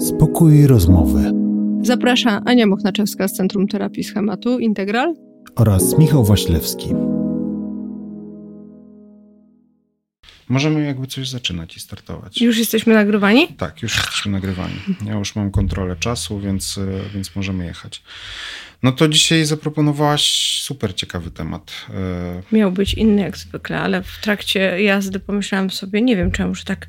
[0.00, 1.32] Spokój rozmowy.
[1.82, 5.14] Zaprasza Ania Mochnaczewska z Centrum Terapii Schematu Integral
[5.56, 6.88] oraz Michał Waślewski.
[10.48, 12.40] Możemy jakby coś zaczynać i startować.
[12.40, 13.48] Już jesteśmy nagrywani?
[13.48, 14.74] Tak, już jesteśmy nagrywani.
[15.06, 18.02] Ja już mam kontrolę czasu, więc, e, więc możemy jechać.
[18.82, 20.22] No to dzisiaj zaproponowałaś
[20.62, 21.72] super ciekawy temat.
[21.90, 26.54] E, Miał być inny jak zwykle, ale w trakcie jazdy pomyślałam sobie, nie wiem czemu,
[26.54, 26.88] że tak,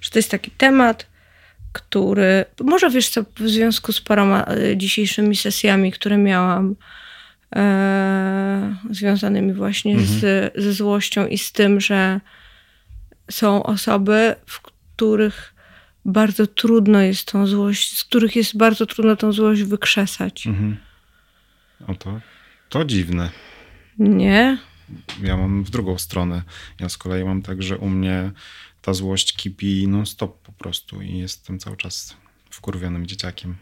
[0.00, 1.13] że to jest taki temat,
[1.74, 6.76] który, może wiesz co, w związku z paroma e, dzisiejszymi sesjami, które miałam,
[7.56, 10.20] e, związanymi właśnie mhm.
[10.20, 12.20] z, ze złością i z tym, że
[13.30, 15.54] są osoby, w których
[16.04, 20.46] bardzo trudno jest tą złość, z których jest bardzo trudno tą złość wykrzesać.
[20.46, 20.76] Mhm.
[21.86, 22.20] O to,
[22.68, 23.30] to dziwne.
[23.98, 24.58] Nie.
[25.22, 26.42] Ja mam w drugą stronę.
[26.80, 28.30] Ja z kolei mam tak, że u mnie
[28.84, 32.16] ta złość kipi non-stop po prostu i jestem cały czas
[32.50, 33.56] wkurwionym dzieciakiem.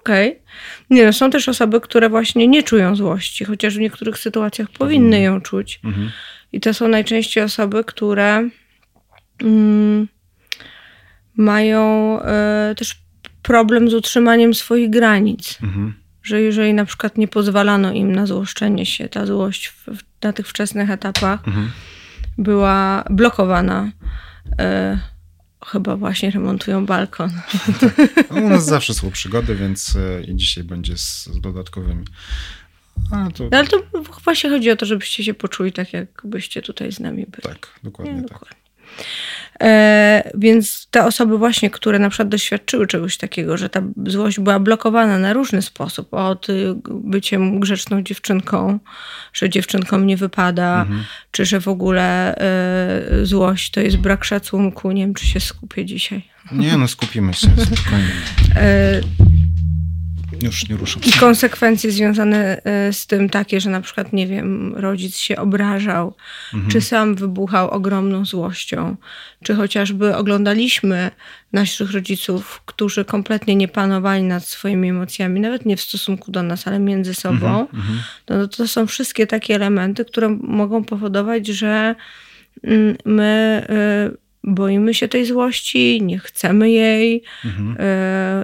[0.00, 0.30] Okej.
[0.30, 0.42] Okay.
[0.90, 5.20] Nie, no, są też osoby, które właśnie nie czują złości, chociaż w niektórych sytuacjach powinny
[5.20, 5.80] ją czuć.
[5.84, 6.10] Mhm.
[6.52, 8.48] I to są najczęściej osoby, które
[9.42, 10.08] mm,
[11.36, 12.96] mają y, też
[13.42, 15.58] problem z utrzymaniem swoich granic.
[15.62, 15.94] Mhm.
[16.22, 20.48] Że jeżeli na przykład nie pozwalano im na złoszczenie się, ta złość w, na tych
[20.48, 21.70] wczesnych etapach mhm.
[22.38, 23.90] Była blokowana.
[24.46, 24.98] Y,
[25.66, 27.30] chyba właśnie remontują balkon.
[28.30, 32.04] No, u nas zawsze są przygody, więc y, i dzisiaj będzie z, z dodatkowymi.
[33.10, 33.48] A, to...
[33.52, 33.82] No, ale to
[34.24, 37.42] właśnie chodzi o to, żebyście się poczuli tak, jakbyście tutaj z nami byli.
[37.42, 38.32] Tak, dokładnie Nie, tak.
[38.32, 38.58] Dokładnie.
[39.62, 44.58] E, więc te osoby właśnie, które na przykład doświadczyły czegoś takiego, że ta złość była
[44.58, 48.78] blokowana na różny sposób, od y, byciem grzeczną dziewczynką,
[49.32, 51.04] że dziewczynkom nie wypada, mhm.
[51.30, 54.92] czy że w ogóle e, złość to jest brak szacunku.
[54.92, 56.22] Nie wiem, czy się skupię dzisiaj.
[56.52, 58.12] Nie, no skupimy się spokojnie.
[60.42, 61.02] Już nie ruszam.
[61.02, 66.14] I konsekwencje związane e, z tym takie, że na przykład, nie wiem, rodzic się obrażał,
[66.54, 66.72] mhm.
[66.72, 68.96] czy sam wybuchał ogromną złością,
[69.44, 71.10] czy chociażby oglądaliśmy
[71.52, 76.66] naszych rodziców, którzy kompletnie nie panowali nad swoimi emocjami, nawet nie w stosunku do nas,
[76.66, 77.60] ale między sobą.
[77.60, 77.66] Mhm.
[77.74, 77.98] mhm.
[78.28, 81.94] No, to są wszystkie takie elementy, które mogą powodować, że
[82.64, 83.66] mm, my
[84.12, 87.76] y, boimy się tej złości, nie chcemy jej, mhm.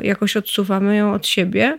[0.01, 1.79] y, jakoś odsuwamy ją od siebie.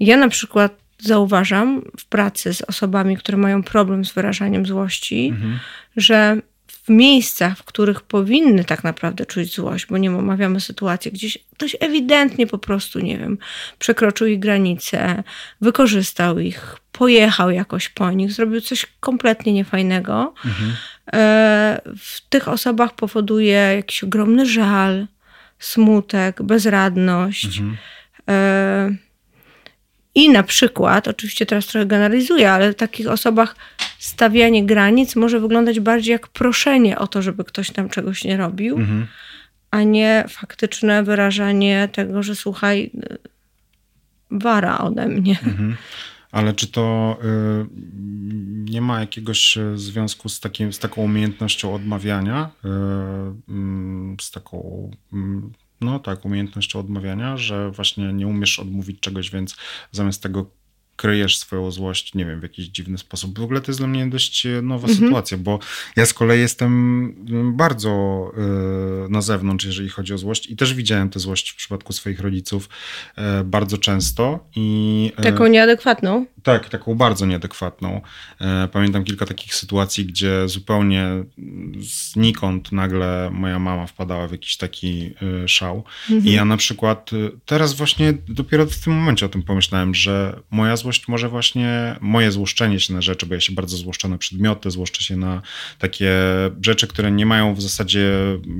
[0.00, 5.58] Ja na przykład zauważam w pracy z osobami, które mają problem z wyrażaniem złości, mhm.
[5.96, 6.40] że
[6.86, 11.76] w miejscach, w których powinny tak naprawdę czuć złość, bo nie omawiamy sytuacji, gdzieś ktoś
[11.80, 13.38] ewidentnie po prostu, nie wiem,
[13.78, 15.22] przekroczył ich granice,
[15.60, 20.34] wykorzystał ich, pojechał jakoś po nich, zrobił coś kompletnie niefajnego.
[20.44, 20.72] Mhm.
[21.12, 25.06] E, w tych osobach powoduje jakiś ogromny żal,
[25.58, 27.58] smutek, bezradność.
[27.58, 27.76] Mhm.
[28.28, 28.90] E,
[30.14, 33.56] I na przykład, oczywiście teraz trochę generalizuję, ale w takich osobach
[33.98, 38.76] stawianie granic może wyglądać bardziej jak proszenie o to, żeby ktoś tam czegoś nie robił,
[38.76, 39.06] mhm.
[39.70, 42.90] a nie faktyczne wyrażanie tego, że słuchaj,
[44.30, 45.38] wara ode mnie.
[45.46, 45.76] Mhm.
[46.36, 47.66] Ale czy to y,
[48.70, 52.68] nie ma jakiegoś y, związku z, takim, z taką umiejętnością odmawiania, y,
[53.48, 59.56] mm, z taką, mm, no tak, umiejętnością odmawiania, że właśnie nie umiesz odmówić czegoś, więc
[59.92, 60.50] zamiast tego
[60.96, 63.38] kryjesz swoją złość, nie wiem, w jakiś dziwny sposób.
[63.38, 64.98] W ogóle to jest dla mnie dość e, nowa mhm.
[64.98, 65.58] sytuacja, bo
[65.96, 66.72] ja z kolei jestem
[67.28, 67.90] mm, bardzo
[69.06, 72.20] y, na zewnątrz, jeżeli chodzi o złość i też widziałem tę złość w przypadku swoich
[72.20, 72.68] rodziców
[73.18, 74.48] y, bardzo często.
[74.56, 76.26] I, y, Taką nieadekwatną?
[76.46, 78.00] Tak, taką bardzo nieadekwatną.
[78.72, 81.08] Pamiętam kilka takich sytuacji, gdzie zupełnie
[81.78, 85.14] znikąd nagle moja mama wpadała w jakiś taki
[85.46, 85.84] szał.
[86.10, 86.26] Mhm.
[86.26, 87.10] I ja na przykład
[87.46, 92.32] teraz właśnie dopiero w tym momencie o tym pomyślałem, że moja złość może właśnie moje
[92.32, 95.42] złoszczenie się na rzeczy, bo ja się bardzo złoszczę na przedmioty, złoszczę się na
[95.78, 96.12] takie
[96.62, 98.10] rzeczy, które nie mają w zasadzie,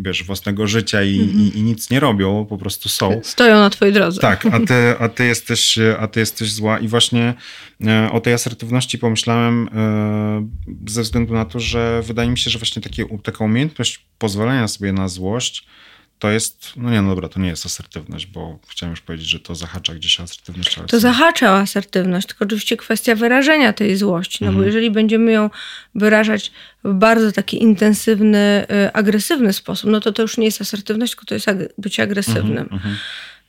[0.03, 1.41] wiesz, własnego życia i, -hmm.
[1.41, 3.21] i, i nic nie robią, po prostu są.
[3.23, 4.21] Stoją na twojej drodze.
[4.21, 7.76] Tak, a ty, a ty, jesteś, a ty jesteś zła i właśnie e,
[8.13, 12.83] o tej asertywności pomyślałem e, ze względu na to, że wydaje mi się, że właśnie
[12.83, 15.67] takie, taka umiejętność pozwolenia sobie na złość
[16.19, 19.41] to jest, no nie, no dobra, to nie jest asertywność, bo chciałem już powiedzieć, że
[19.41, 20.79] to zahacza gdzieś asertywność.
[20.89, 24.63] To zahacza o asertywność, tylko oczywiście kwestia wyrażenia tej złości, no mhm.
[24.63, 25.51] bo jeżeli będziemy ją
[25.95, 26.53] wyrażać
[26.85, 31.27] w bardzo taki intensywny, y, agresywny sposób, no to to już nie jest asertywność, tylko
[31.27, 32.59] to jest ag bycie agresywnym.
[32.59, 32.97] Mhm, mhm.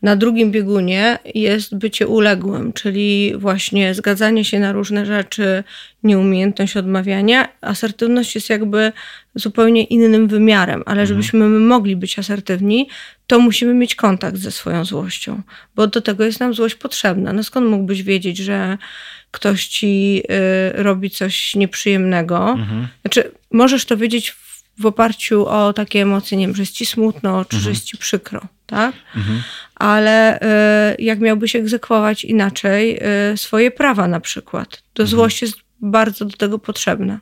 [0.02, 5.64] Na drugim biegunie jest bycie uległym, czyli właśnie zgadzanie się na różne rzeczy,
[6.04, 7.48] nieumiejętność odmawiania.
[7.62, 8.92] Asertywność jest jakby
[9.36, 11.08] zupełnie innym wymiarem, ale mhm.
[11.08, 12.90] żebyśmy mogli być asertywni,
[13.28, 15.42] to musimy mieć kontakt ze swoją złością,
[15.76, 17.34] bo do tego jest nam złość potrzebna.
[17.34, 18.78] No skąd mógłbyś wiedzieć, że
[19.32, 20.24] ktoś ci
[20.80, 22.50] y, robi coś nieprzyjemnego?
[22.50, 22.88] Mhm.
[23.02, 24.36] Znaczy, możesz to wiedzieć
[24.80, 27.64] w oparciu o takie emocje, nie wiem, że jest ci smutno, czy mhm.
[27.64, 28.96] że jest ci przykro, tak?
[29.16, 29.44] Mhm.
[29.76, 33.00] Ale y, jak miałbyś egzekwować inaczej
[33.34, 35.08] y, swoje prawa na przykład, to mhm.
[35.08, 37.20] złość jest bardzo do tego potrzebna.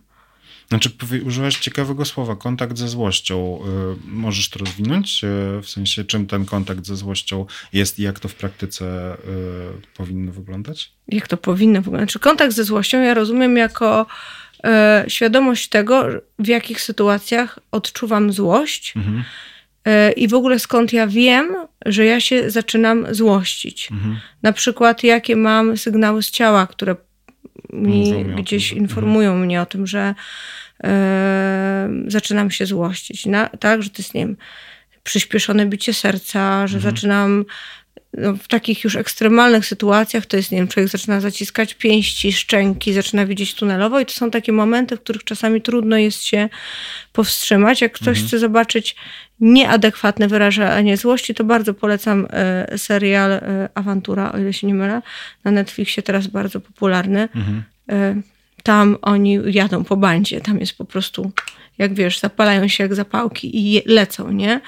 [0.70, 0.90] Znaczy,
[1.26, 3.60] używasz ciekawego słowa, kontakt ze złością.
[3.62, 5.24] Y, możesz to rozwinąć?
[5.24, 9.98] Y, w sensie, czym ten kontakt ze złością jest i jak to w praktyce y,
[9.98, 10.92] powinno wyglądać?
[11.08, 12.10] Jak to powinno wyglądać?
[12.10, 14.06] Znaczy, kontakt ze złością ja rozumiem jako
[14.66, 16.06] e, świadomość tego,
[16.40, 19.24] w jakich sytuacjach odczuwam złość mhm.
[19.86, 23.92] e, i w ogóle skąd ja wiem, że ja się zaczynam złościć.
[23.92, 24.20] Mhm.
[24.44, 26.96] Na przykład, jakie mam sygnały z ciała, które
[27.74, 29.46] mi gdzieś tym, informują mhm.
[29.46, 30.16] mnie o tym, że
[30.84, 33.26] e, zaczynam się złościć.
[33.26, 34.38] Na, tak, że to jest, nie wiem,
[35.04, 36.96] przyspieszone bicie serca, że mhm.
[36.96, 37.46] zaczynam
[38.18, 43.26] w takich już ekstremalnych sytuacjach to jest, nie wiem, człowiek zaczyna zaciskać pięści, szczęki, zaczyna
[43.26, 46.50] widzieć tunelowo i to są takie momenty, w których czasami trudno jest się
[47.14, 47.82] powstrzymać.
[47.82, 48.28] Jak ktoś mhm.
[48.28, 48.96] chce zobaczyć
[49.40, 55.02] nieadekwatne wyrażanie złości, to bardzo polecam e, serial e, Awantura, o ile się nie mylę,
[55.44, 57.30] na Netflixie teraz bardzo popularny.
[57.36, 57.64] Mhm.
[57.90, 58.22] E,
[58.64, 61.32] tam oni jadą po bandzie, tam jest po prostu,
[61.78, 64.62] jak wiesz, zapalają się jak zapałki i lecą, nie?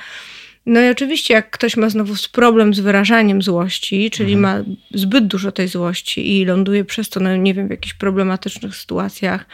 [0.67, 4.65] No i oczywiście, jak ktoś ma znowu problem z wyrażaniem złości, czyli mhm.
[4.65, 8.75] ma zbyt dużo tej złości i ląduje przez to, no nie wiem, w jakichś problematycznych
[8.75, 9.45] sytuacjach,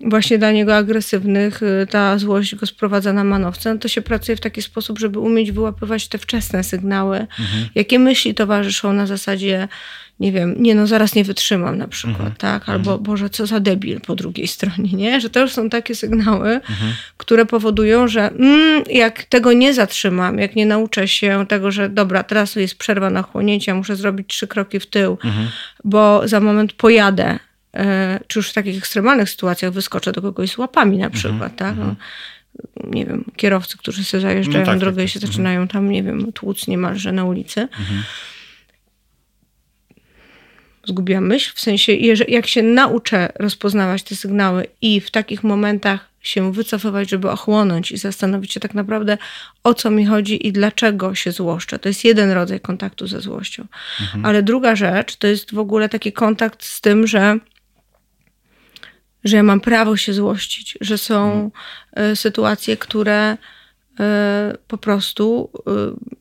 [0.00, 4.36] właśnie dla niego agresywnych, y, ta złość go sprowadza na manowce, no to się pracuje
[4.36, 7.68] w taki sposób, żeby umieć wyłapywać te wczesne sygnały, mhm.
[7.74, 9.68] jakie myśli towarzyszą na zasadzie
[10.20, 12.34] nie wiem, nie no zaraz nie wytrzymam na przykład, mhm.
[12.34, 12.68] tak?
[12.68, 13.02] Albo mhm.
[13.02, 15.20] Boże, co za debil po drugiej stronie, nie?
[15.20, 16.92] Że to już są takie sygnały, mhm.
[17.16, 22.22] które powodują, że mm, jak tego nie zatrzymam, jak nie nauczę się tego, że dobra,
[22.22, 25.48] teraz jest przerwa na chłonięcie, muszę zrobić trzy kroki w tył, mhm.
[25.84, 27.38] bo za moment pojadę,
[28.26, 31.12] czy już w takich ekstremalnych sytuacjach wyskoczę do kogoś z łapami na mhm.
[31.12, 31.76] przykład, tak?
[31.76, 31.94] No,
[32.84, 35.28] nie wiem, kierowcy, którzy sobie zajeżdżają no tak, drogę tak, i się tak.
[35.28, 37.68] zaczynają tam, nie wiem, tłuc niemalże na ulicy
[40.88, 41.92] zgubiłam myśl, w sensie,
[42.28, 47.96] jak się nauczę rozpoznawać te sygnały i w takich momentach się wycofywać, żeby ochłonąć i
[47.96, 49.18] zastanowić się tak naprawdę,
[49.64, 51.78] o co mi chodzi i dlaczego się złoszczę.
[51.78, 53.66] To jest jeden rodzaj kontaktu ze złością.
[54.00, 54.26] Mhm.
[54.26, 57.38] Ale druga rzecz to jest w ogóle taki kontakt z tym, że
[59.24, 61.50] że ja mam prawo się złościć, że są
[61.96, 62.16] mhm.
[62.16, 63.36] sytuacje, które
[64.00, 65.70] E, po prostu e,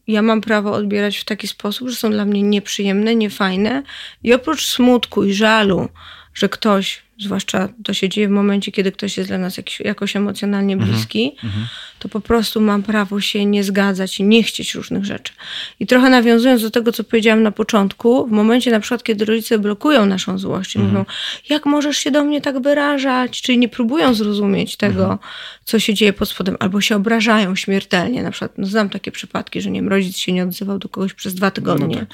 [0.08, 3.84] ja mam prawo odbierać w taki sposób, że są dla mnie nieprzyjemne, niefajne
[4.24, 5.90] i oprócz smutku i żalu,
[6.34, 10.16] że ktoś zwłaszcza to się dzieje w momencie, kiedy ktoś jest dla nas jakiś, jakoś
[10.16, 12.00] emocjonalnie mhm, bliski, mm-hmm.
[12.00, 15.34] to po prostu mam prawo się nie zgadzać i nie chcieć różnych rzeczy.
[15.80, 19.60] I trochę nawiązując do tego, co powiedziałam na początku, w momencie na przykład, kiedy rodzice
[19.60, 21.06] blokują naszą złość, mówią,
[21.50, 25.20] jak możesz się do mnie tak wyrażać, czyli nie próbują zrozumieć tego,
[25.66, 28.24] co się dzieje pod spodem, albo się obrażają śmiertelnie.
[28.24, 31.14] Na przykład, no znam takie przypadki, że nie wiem, rodzic się nie odzywał do kogoś
[31.14, 31.88] przez dwa tygodnie.
[31.88, 32.08] No tak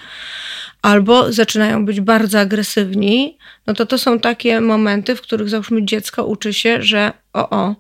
[0.83, 6.25] albo zaczynają być bardzo agresywni, no to to są takie momenty, w których załóżmy dziecko
[6.25, 7.75] uczy się, że o, o,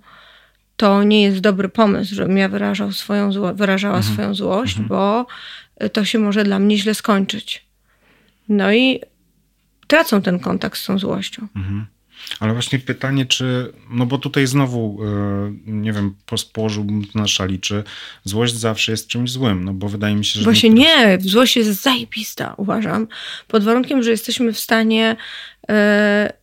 [0.77, 4.13] to nie jest dobry pomysł, żebym ja wyrażał swoją zło- wyrażała mhm.
[4.13, 4.87] swoją złość, mhm.
[4.87, 5.25] bo
[5.89, 7.65] to się może dla mnie źle skończyć.
[8.49, 8.99] No i
[9.87, 11.47] tracą ten kontakt z tą złością.
[11.55, 11.85] Mhm.
[12.39, 16.15] Ale właśnie pytanie, czy, no bo tutaj znowu, e, nie wiem,
[16.53, 17.83] położyłbym na szali, czy
[18.23, 20.43] złość zawsze jest czymś złym, no bo wydaje mi się, że...
[20.43, 23.07] Właśnie nie, złość jest zajebista, uważam,
[23.47, 25.15] pod warunkiem, że jesteśmy w stanie
[25.69, 26.33] e,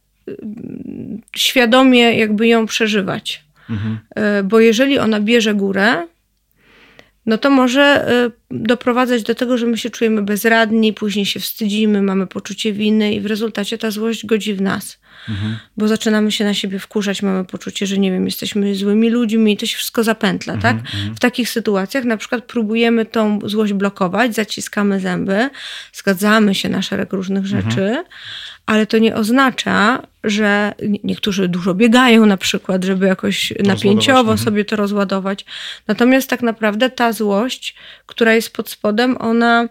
[1.37, 3.45] świadomie jakby ją przeżywać.
[3.71, 3.99] Mhm.
[4.15, 6.07] E, bo jeżeli ona bierze górę,
[7.27, 12.03] no to może y, doprowadzać do tego, że my się czujemy bezradni, później się wstydzimy,
[12.03, 14.99] mamy poczucie winy i w rezultacie ta złość godzi w nas.
[15.29, 15.57] Mhm.
[15.77, 19.57] Bo zaczynamy się na siebie wkurzać, mamy poczucie, że nie wiem, jesteśmy złymi ludźmi i
[19.57, 20.85] to się wszystko zapętla, mhm, tak?
[20.85, 21.15] Mhm.
[21.15, 25.51] W takich sytuacjach na przykład próbujemy tą złość blokować, zaciskamy zęby,
[25.93, 27.71] zgadzamy się na szereg różnych mhm.
[27.71, 28.05] rzeczy,
[28.71, 30.73] ale to nie oznacza, że
[31.05, 34.39] niektórzy dużo biegają na przykład, żeby jakoś napięciowo mhm.
[34.39, 35.45] sobie to rozładować.
[35.89, 37.75] Natomiast tak naprawdę ta złość,
[38.07, 39.69] która jest pod spodem, ona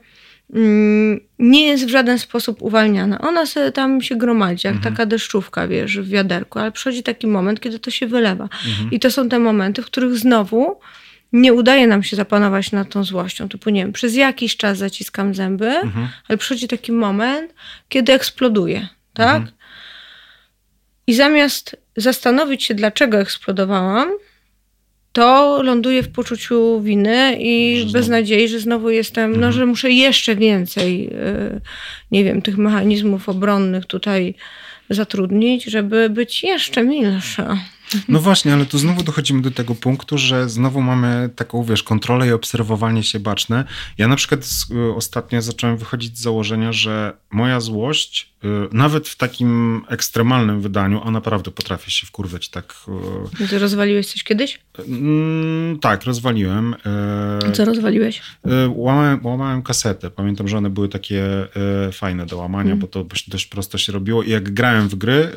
[0.54, 3.22] mm, nie jest w żaden sposób uwalniana.
[3.22, 4.94] Ona sobie tam się gromadzi, jak mhm.
[4.94, 8.44] taka deszczówka, wiesz, w wiaderku, ale przychodzi taki moment, kiedy to się wylewa.
[8.44, 8.92] Mhm.
[8.92, 10.80] I to są te momenty, w których znowu
[11.34, 13.50] nie udaje nam się zapanować nad tą złością.
[13.50, 16.08] Typu, nie wiem, przez jakiś czas zaciskam zęby, Mhm.
[16.28, 17.54] ale przychodzi taki moment,
[17.90, 19.36] kiedy eksploduje, tak?
[19.38, 19.58] Mhm.
[21.08, 24.10] I zamiast zastanowić się, dlaczego eksplodowałam,
[25.12, 30.36] to ląduję w poczuciu winy i Że beznadziei, że znowu jestem, no, że muszę jeszcze
[30.36, 31.62] więcej, y,
[32.12, 34.36] nie wiem, tych mechanizmów obronnych tutaj
[34.90, 37.58] zatrudnić, żeby być jeszcze milsza.
[38.08, 42.28] No właśnie, ale tu znowu dochodzimy do tego punktu, że znowu mamy taką, wiesz, kontrolę
[42.28, 43.66] i obserwowanie się baczne.
[43.98, 48.34] Ja na przykład y, ostatnio zacząłem wychodzić z założenia, że moja złość,
[48.72, 52.74] nawet w takim ekstremalnym wydaniu, a naprawdę potrafię się wkurwać tak.
[53.42, 54.60] y, Ty rozwaliłeś coś kiedyś?
[54.88, 56.76] mm, tak, rozwaliłem.
[57.48, 58.22] y, Co rozwaliłeś?
[58.48, 60.10] Y, Łamałem, łamałem kasetę.
[60.12, 61.24] Pamiętam, że one były takie
[61.88, 62.80] y, fajne do łamania, Mhm.
[62.80, 64.24] bo to dość, prosto się robiło.
[64.24, 65.32] I jak grałem w gry,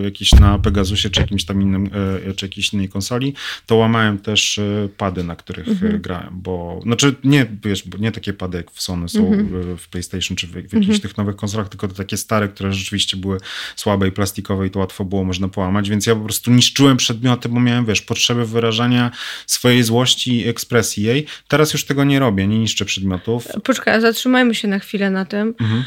[0.00, 1.90] y, jakieś na Pegasusie, czy jakimś tam innym,
[2.30, 3.34] y, czy jakiejś innej konsoli,
[3.66, 5.94] to łamałem też y, pady, na których Mhm.
[5.94, 9.88] y, grałem, bo, znaczy nie, wiesz, nie takie pady jak w Sony są y, w
[9.88, 13.38] PlayStation, czy w, w jakichś tych nowych konsolach, tylko takie stare, które rzeczywiście były
[13.76, 17.48] słabe i plastikowe i to łatwo było można połamać, więc ja po prostu niszczyłem przedmioty,
[17.48, 19.10] bo miałem, wiesz, potrzebę wyrażania
[19.46, 21.26] swojej złości i ekspresji jej.
[21.48, 23.46] Teraz już tego nie robię, nie niszczę przedmiotów.
[23.64, 25.84] Poczekaj, zatrzymajmy się na chwilę na tym, Mhm.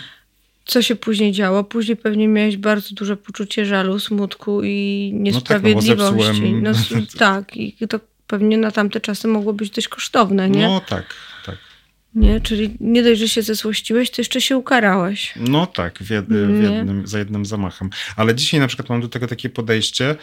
[0.65, 1.63] co się później działo.
[1.63, 6.41] Później pewnie miałeś bardzo duże poczucie żalu, smutku i tak, no niesprawiedliwości.
[6.41, 10.67] zepsułem- No, s- tak, i to pewnie na tamte czasy mogło być dość kosztowne, nie?
[10.67, 11.05] No tak, tak.
[12.15, 12.41] Nie?
[12.41, 15.33] Czyli nie dość, że się zesłościłeś, to jeszcze się ukarałeś.
[15.35, 16.75] No tak, w jed, w Nie.
[16.75, 17.89] jednym, za jednym zamachem.
[18.15, 20.15] Ale dzisiaj na przykład mam do tego takie podejście,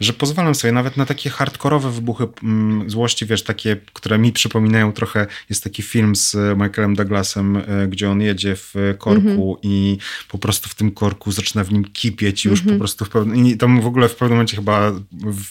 [0.00, 4.92] że pozwalam sobie nawet na takie hardkorowe wybuchy mm, złości, wiesz, takie, które mi przypominają
[4.92, 9.98] trochę, jest taki film z e, Michaelem Douglasem, e, gdzie on jedzie w korku i
[10.28, 13.46] po prostu w tym korku zaczyna w nim kipieć i już po prostu w pewnym,
[13.46, 15.42] i tam w ogóle w pewnym momencie chyba w,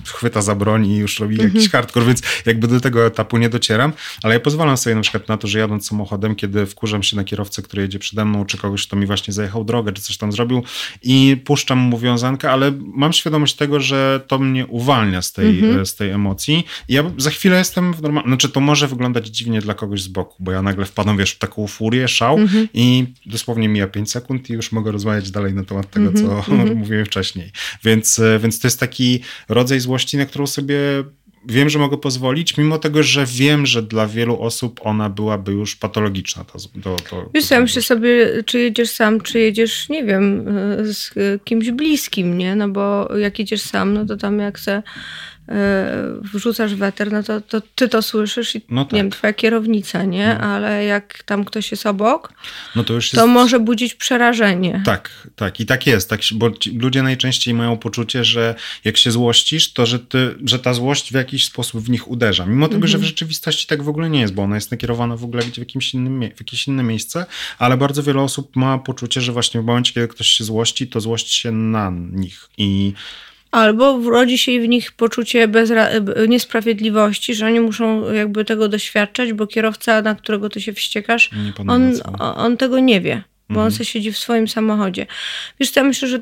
[0.00, 3.48] w, chwyta za broń i już robi jakiś hardcore, więc jakby do tego etapu nie
[3.48, 7.16] docieram, ale ja pozwalam sobie na przykład na to, że jadąc samochodem, kiedy wkurzam się
[7.16, 10.16] na kierowcę, który jedzie przede mną, czy kogoś, kto mi właśnie zajechał drogę, czy coś
[10.16, 10.62] tam zrobił
[11.02, 13.87] i puszczam mu wiązankę, ale mam świadomość tego, że
[14.26, 15.80] to mnie uwalnia z tej, Mhm.
[15.80, 19.26] e, z tej emocji i ja za chwilę jestem w normalnym, znaczy to może wyglądać
[19.28, 22.68] dziwnie dla kogoś z boku, bo ja nagle wpadam, wiesz, w taką furię, szał Mhm.
[22.74, 26.54] i dosłownie mija 5 sekund i już mogę rozmawiać dalej na temat tego, Mhm, co
[26.74, 27.50] mówiłem wcześniej.
[27.84, 30.78] Więc, e, więc to jest taki rodzaj złości, na którą sobie
[31.46, 35.76] wiem, że mogę pozwolić, mimo tego, że wiem, że dla wielu osób ona byłaby już
[35.76, 36.44] patologiczna.
[36.44, 40.94] To, to, to, Wiesz, ja myślę sobie, czy jedziesz sam, czy jedziesz, nie wiem, y,
[40.94, 41.14] z
[41.44, 42.56] kimś bliskim, nie?
[42.56, 44.82] No bo jak jedziesz sam, no to tam jak se
[46.34, 48.92] wrzucasz weter, no to, to ty to słyszysz i No tak.
[48.92, 50.38] nie wiem, twoja kierownica, nie?
[50.38, 52.32] Ale jak tam ktoś jest obok,
[52.76, 53.32] no to już to jest...
[53.32, 54.82] może budzić przerażenie.
[54.84, 55.60] Tak, tak.
[55.60, 56.10] I tak jest.
[56.10, 60.58] Tak, bo ci, ludzie najczęściej mają poczucie, że jak się złościsz, to że, ty, że
[60.58, 62.46] ta złość w jakiś sposób w nich uderza.
[62.46, 65.24] Mimo tego, że w rzeczywistości tak w ogóle nie jest, bo ona jest nakierowana w
[65.24, 67.26] ogóle gdzie w, jakimś innym, w jakieś inne miejsce,
[67.58, 71.00] ale bardzo wiele osób ma poczucie, że właśnie w momencie, kiedy ktoś się złości, to
[71.00, 72.48] złość się na nich.
[72.58, 72.92] I
[73.50, 75.88] Albo rodzi się w nich poczucie bezra-
[76.28, 81.30] niesprawiedliwości, że oni muszą jakby tego doświadczać, bo kierowca, na którego ty się wściekasz,
[81.68, 81.92] on,
[82.36, 83.66] on tego nie wie, bo Mhm.
[83.66, 85.06] on sobie siedzi w swoim samochodzie.
[85.60, 86.20] Wiesz, co, ja myślę, że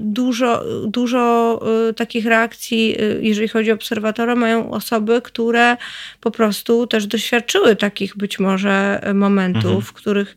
[0.00, 1.60] dużo, dużo
[1.90, 5.76] y, takich reakcji, y, jeżeli chodzi o obserwatora, mają osoby, które
[6.20, 9.82] po prostu też doświadczyły takich być może momentów, Mhm.
[9.82, 10.36] w których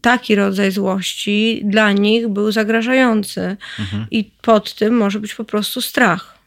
[0.00, 3.56] taki rodzaj złości dla nich był zagrażający.
[3.78, 4.06] Mhm.
[4.10, 6.38] I pod tym może być po prostu strach.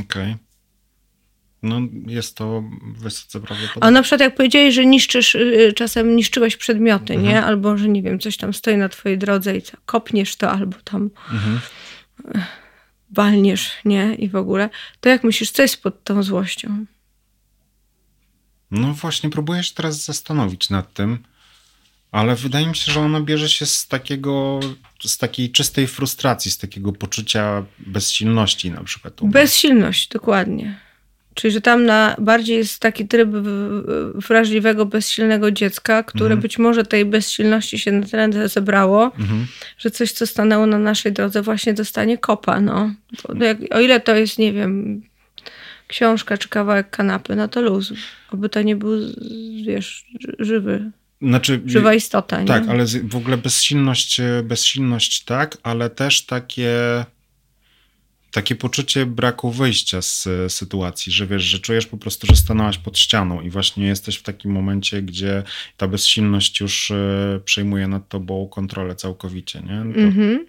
[0.00, 0.36] okej.
[1.62, 2.62] No jest to
[2.98, 3.90] wysoce A prawdopodobne.
[3.90, 7.22] na przykład jak powiedziałeś, że niszczysz, y, czasem niszczyłeś przedmioty, Mhm.
[7.32, 7.44] nie?
[7.44, 10.76] Albo, że nie wiem, coś tam stoi na twojej drodze i co, kopniesz to, albo
[10.84, 11.60] tam Mhm.
[13.10, 14.14] walniesz, nie?
[14.14, 14.70] I w ogóle.
[15.00, 16.84] To jak myślisz, co jest pod tą złością?
[18.70, 21.18] No właśnie, próbuję się teraz zastanowić nad tym,
[22.16, 24.60] ale wydaje mi się, że ona bierze się z takiego,
[25.04, 29.14] z takiej czystej frustracji, z takiego poczucia bezsilności na przykład.
[29.22, 30.80] Bezsilność, dokładnie.
[31.34, 33.28] Czyli, że tam na, bardziej jest taki tryb
[34.14, 36.40] wrażliwego, bezsilnego dziecka, które Mhm.
[36.40, 39.46] być może tej bezsilności się na tyle zebrało, Mhm.
[39.78, 42.90] że coś, co stanęło na naszej drodze, właśnie dostanie kopa, no.
[43.40, 45.02] Jak, o ile to jest, nie wiem,
[45.86, 47.92] książka czy kawałek kanapy, no to luz.
[48.30, 48.92] Oby to nie był,
[49.66, 50.90] wiesz, ży- żywy,
[51.22, 52.46] Znaczy, żywa istota, nie?
[52.46, 57.04] tak, ale w ogóle bezsilność, e, bezsilność tak, ale też takie
[58.30, 62.78] takie poczucie braku wyjścia z e, sytuacji, że wiesz, że czujesz po prostu, że stanęłaś
[62.78, 65.42] pod ścianą i właśnie jesteś w takim momencie, gdzie
[65.76, 66.92] ta bezsilność już
[67.44, 69.94] przejmuje nad tobą kontrolę całkowicie, nie?
[69.94, 70.46] To, Mhm.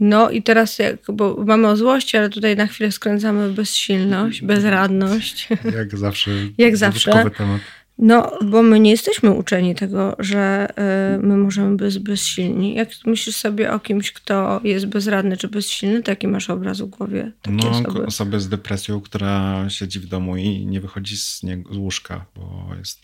[0.00, 5.48] No i teraz, jak, bo mamy o złości, ale tutaj na chwilę skręcamy bezsilność, bezradność.
[5.74, 6.30] Jak zawsze.
[6.58, 7.10] Jak zawsze.
[7.10, 7.60] Temat.
[8.02, 10.68] No, bo my nie jesteśmy uczeni tego, że
[11.16, 12.74] y, my możemy być bezsilni.
[12.74, 16.86] Jak myślisz sobie o kimś, kto jest bezradny czy bezsilny, to jaki masz obraz w
[16.86, 17.32] głowie?
[17.46, 18.06] No, osoby?
[18.06, 22.66] osobę z depresją, która siedzi w domu i nie wychodzi z, nie, z łóżka, bo,
[22.78, 23.00] jest,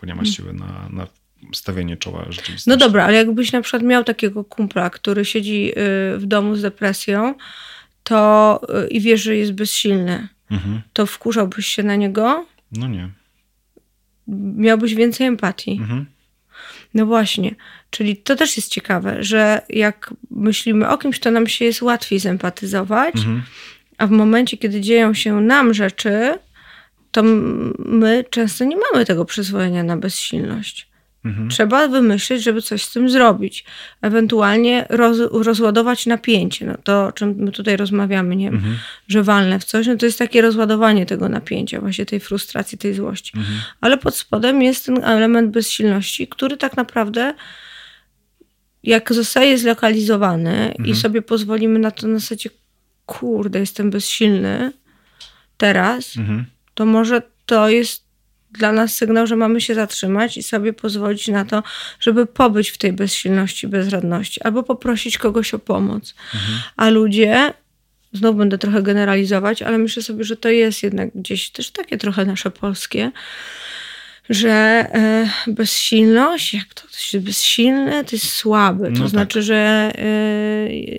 [0.00, 0.32] bo nie ma hmm.
[0.32, 1.06] siły na, na
[1.54, 2.70] stawienie czoła rzeczywistości.
[2.70, 6.62] No dobra, ale jakbyś na przykład miał takiego kumpla, który siedzi y, w domu z
[6.62, 7.34] depresją
[8.02, 10.82] to y, i wiesz, że jest bezsilny, mhm.
[10.92, 12.46] to wkurzałbyś się na niego?
[12.72, 13.21] No nie
[14.56, 15.78] miałbyś więcej empatii.
[15.80, 16.06] Mhm.
[16.94, 17.54] No właśnie,
[17.90, 22.18] czyli to też jest ciekawe, że jak myślimy o kimś, to nam się jest łatwiej
[22.18, 23.42] zempatyzować, mhm.
[23.98, 26.38] a w momencie, kiedy dzieją się nam rzeczy,
[27.12, 27.22] to
[27.78, 30.91] my często nie mamy tego przyzwolenia na bezsilność.
[31.24, 31.48] Mhm.
[31.48, 33.64] Trzeba wymyślić, żeby coś z tym zrobić.
[34.00, 36.66] Ewentualnie roz, rozładować napięcie.
[36.66, 38.78] No to, o czym my tutaj rozmawiamy, nie mhm.
[39.08, 42.94] że walne w coś, no to jest takie rozładowanie tego napięcia, właśnie tej frustracji, tej
[42.94, 43.32] złości.
[43.36, 43.58] Mhm.
[43.80, 47.34] Ale pod spodem jest ten element bezsilności, który tak naprawdę
[48.82, 50.96] jak zostaje zlokalizowany i mhm.
[50.96, 52.50] sobie pozwolimy na to na zasadzie
[53.06, 54.72] kurde, jestem bezsilny
[55.56, 56.44] teraz, mhm.
[56.74, 58.01] to może to jest
[58.52, 61.62] dla nas sygnał, że mamy się zatrzymać i sobie pozwolić na to,
[62.00, 66.14] żeby pobyć w tej bezsilności, bezradności, albo poprosić kogoś o pomoc.
[66.34, 66.58] Mhm.
[66.76, 67.52] A ludzie,
[68.12, 72.24] znowu będę trochę generalizować, ale myślę sobie, że to jest jednak gdzieś też takie trochę
[72.24, 73.10] nasze polskie,
[74.30, 78.84] że e, bezsilność, jak to ktoś jest bezsilny, to jest słaby.
[78.84, 79.08] To no tak.
[79.08, 79.46] znaczy, tak.
[79.46, 80.04] że e,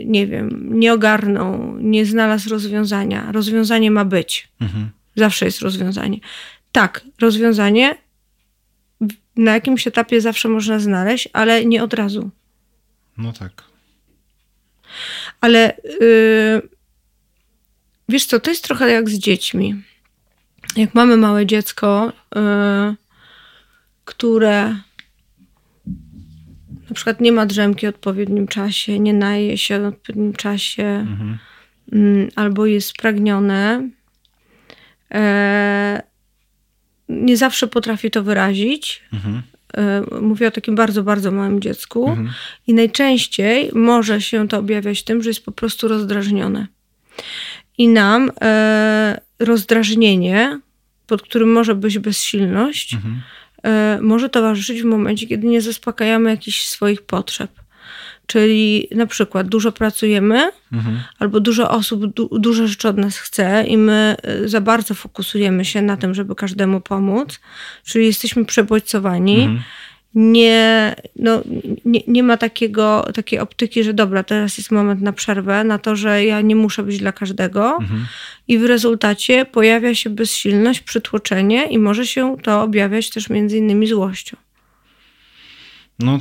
[0.05, 3.31] nie wiem, nie ogarnął, nie znalazł rozwiązania.
[3.31, 4.47] Rozwiązanie ma być.
[4.61, 4.89] Mhm.
[5.15, 6.17] Zawsze jest rozwiązanie
[6.73, 7.95] tak, rozwiązanie
[9.35, 12.29] na jakimś etapie zawsze można znaleźć, ale nie od razu.
[13.17, 13.63] No tak.
[15.41, 16.69] Ale yy,
[18.09, 19.83] wiesz co, to jest trochę jak z dziećmi.
[20.75, 22.95] Jak mamy małe dziecko, yy,
[24.05, 24.75] które
[26.89, 31.37] na przykład nie ma drzemki w odpowiednim czasie, nie naje się w odpowiednim czasie, mhm.
[31.91, 33.89] yy, albo jest spragnione,
[35.11, 35.19] yy,
[37.09, 39.01] nie zawsze potrafi to wyrazić.
[39.13, 39.41] Mhm.
[39.77, 42.09] E, mówię o takim bardzo, bardzo małym dziecku.
[42.09, 42.29] Mhm.
[42.67, 46.67] I najczęściej może się to objawiać tym, że jest po prostu rozdrażnione.
[47.77, 50.59] I nam e, rozdrażnienie,
[51.07, 53.21] pod którym może być bezsilność, mhm.
[53.63, 57.51] e, może towarzyszyć w momencie, kiedy nie zaspokajamy jakichś swoich potrzeb.
[58.27, 60.99] Czyli na przykład dużo pracujemy, mhm.
[61.19, 65.65] albo dużo osób du dużo rzeczy od nas chce i my y, za bardzo fokusujemy
[65.65, 67.39] się na tym, żeby każdemu pomóc,
[67.83, 69.35] czyli jesteśmy przebodźcowani.
[69.35, 69.59] Mhm.
[70.15, 71.41] Nie, no,
[71.85, 75.95] nie, nie ma takiego, takiej optyki, że dobra, teraz jest moment na przerwę, na to,
[75.95, 78.05] że ja nie muszę być dla każdego, mhm.
[78.47, 83.87] i w rezultacie pojawia się bezsilność, przytłoczenie, i może się to objawiać też między innymi
[83.87, 84.37] złością.
[85.99, 86.19] No,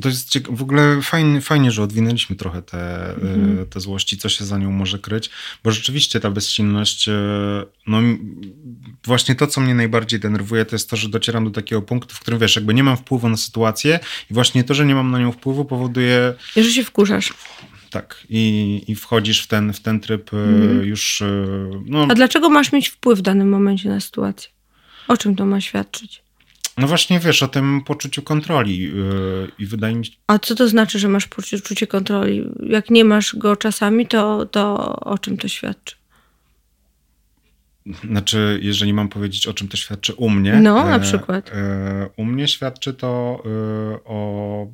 [0.00, 3.66] to jest cieka- w ogóle fajnie, fajnie, że odwinęliśmy trochę te, mhm.
[3.66, 5.30] te złości, co się za nią może kryć,
[5.64, 7.12] bo rzeczywiście ta bezsilność, e,
[7.86, 7.98] no
[9.04, 12.20] właśnie to, co mnie najbardziej denerwuje, to jest to, że docieram do takiego punktu, w
[12.20, 15.18] którym wiesz, jakby nie mam wpływu na sytuację i właśnie to, że nie mam na
[15.18, 16.34] nią wpływu powoduje...
[16.56, 17.34] I że się wkurzasz.
[17.90, 20.84] Tak, i, i wchodzisz w ten, w ten tryb mhm.
[20.84, 21.22] już...
[21.22, 21.46] E,
[21.86, 22.06] no...
[22.10, 24.50] A dlaczego masz mieć wpływ w danym momencie na sytuację?
[25.08, 26.22] O czym to ma świadczyć?
[26.78, 30.12] No właśnie wiesz o tym poczuciu kontroli yy, i wydaje mi się...
[30.26, 32.44] A co to znaczy, że masz poczucie kontroli?
[32.66, 35.96] Jak nie masz go czasami, to, to o czym to świadczy?
[38.10, 40.52] Znaczy, jeżeli mam powiedzieć, o czym to świadczy u mnie.
[40.52, 41.50] No, na e, przykład.
[41.52, 44.66] E, u mnie świadczy to e, o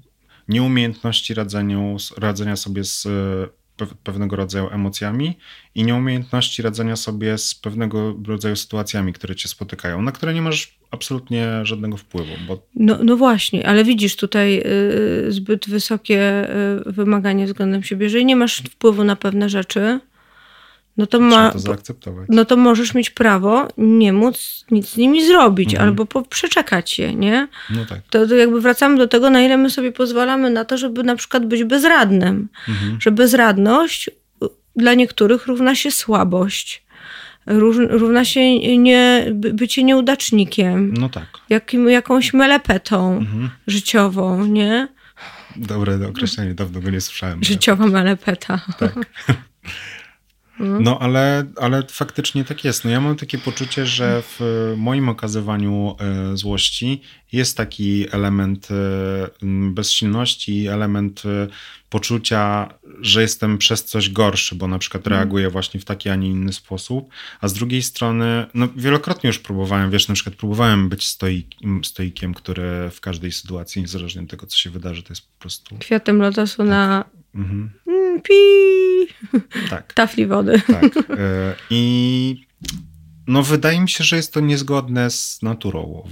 [0.49, 3.09] nieumiejętności radzeniu, radzenia sobie z
[4.05, 5.39] pewnego rodzaju emocjami
[5.75, 10.79] i nieumiejętności radzenia sobie z pewnego rodzaju sytuacjami, które cię spotykają, na które nie masz
[10.91, 12.33] absolutnie żadnego wpływu.
[12.49, 12.63] Bo...
[12.75, 14.63] No, no właśnie, ale widzisz tutaj
[15.29, 16.51] y, zbyt wysokie
[16.87, 18.05] y, wymagania względem siebie.
[18.05, 20.01] Jeżeli nie masz wpływu na pewne rzeczy,
[20.97, 22.27] no to, ma, to zaakceptować.
[22.29, 25.89] no to możesz mieć prawo nie móc nic z nimi zrobić mhm.
[25.89, 27.49] albo po, przeczekać je, nie?
[27.71, 28.01] No tak.
[28.11, 31.17] To, to, jakby wracamy do tego, na ile my sobie pozwalamy na to, żeby na
[31.17, 32.49] przykład być bezradnym.
[32.69, 33.01] Mhm.
[33.01, 34.11] Że bezradność
[34.77, 36.87] dla niektórych równa się słabość.
[37.89, 40.95] Równa się nie, bycie nieudacznikiem.
[40.97, 41.27] No tak.
[41.49, 43.51] Jakim, jakąś melepetą mhm.
[43.67, 44.89] życiową, nie?
[45.57, 47.45] Dobre określenie, dawno go nie słyszałem.
[47.45, 48.61] Życiowa melepeta.
[48.79, 48.95] Tak.
[50.61, 50.83] Mhm.
[50.83, 52.85] No ale, ale faktycznie tak jest.
[52.85, 59.47] No ja mam takie poczucie, że w moim okazywaniu e, złości jest taki element e,
[59.71, 61.49] bezsilności, element e,
[61.91, 62.69] poczucia,
[63.01, 66.53] że jestem przez coś gorszy, bo na przykład reaguję właśnie w taki, a nie inny
[66.53, 67.09] sposób.
[67.41, 71.47] A z drugiej strony, no wielokrotnie już próbowałem, wiesz, na przykład próbowałem być stoik,
[71.83, 75.79] stoikiem, który w każdej sytuacji, niezależnie od tego, co się wydarzy, to jest po prostu...
[75.79, 77.05] Kwiatem lotosu na
[77.37, 77.71] Mhm,
[78.23, 78.35] pi
[79.71, 79.93] tak.
[80.01, 80.63] tafli wody.
[80.67, 80.85] Tak.
[81.11, 82.47] E, I
[83.27, 86.09] no wydaje mi się, że jest to niezgodne z naturą.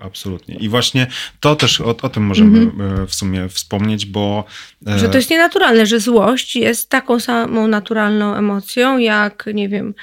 [0.00, 0.54] Absolutnie.
[0.54, 1.06] I właśnie
[1.40, 2.70] to też o, o tym możemy
[3.02, 4.44] e, w sumie wspomnieć, bo.
[4.46, 4.98] e, Mhm.
[4.98, 9.94] Że to jest nienaturalne, że złość jest taką samą naturalną emocją, jak, nie wiem,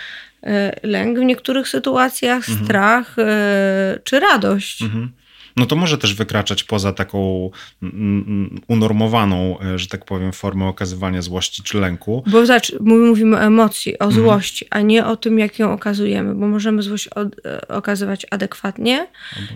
[0.83, 4.81] lęk w niektórych sytuacjach, strach e, czy radość.
[4.81, 5.11] Mhm.
[5.57, 7.49] No to może też wykraczać poza taką
[7.83, 7.95] mm,
[8.27, 12.23] mm, unormowaną, e, że tak powiem, formę okazywania złości czy lęku.
[12.27, 14.09] Bo zobacz, my mówimy o emocji, Mhm.
[14.09, 18.25] o złości, a nie o tym, jak ją okazujemy, bo możemy złość od, e, okazywać
[18.31, 19.07] adekwatnie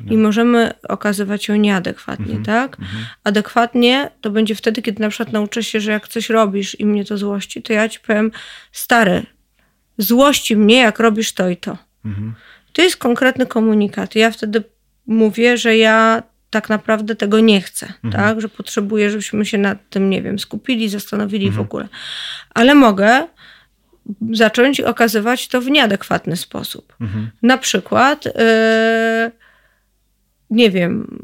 [0.09, 2.43] i możemy okazywać ją nieadekwatnie, Mhm.
[2.45, 2.77] tak?
[3.23, 7.05] Adekwatnie to będzie wtedy, kiedy na przykład nauczę się, że jak coś robisz i mnie
[7.05, 8.31] to złości, to ja ci powiem,
[8.71, 9.25] stary,
[9.97, 11.77] złości mnie, jak robisz to i to.
[12.05, 12.33] Mhm.
[12.73, 14.15] To jest konkretny komunikat.
[14.15, 14.63] Ja wtedy
[15.07, 18.41] mówię, że ja tak naprawdę tego nie chcę, tak?
[18.41, 21.87] Że potrzebuję, żebyśmy się nad tym, nie wiem, skupili, zastanowili w ogóle.
[22.53, 23.27] Ale mogę
[24.31, 26.95] zacząć okazywać to w nieadekwatny sposób.
[27.01, 27.29] Mhm.
[27.43, 28.33] Na przykład, yy,
[30.49, 31.19] nie wiem,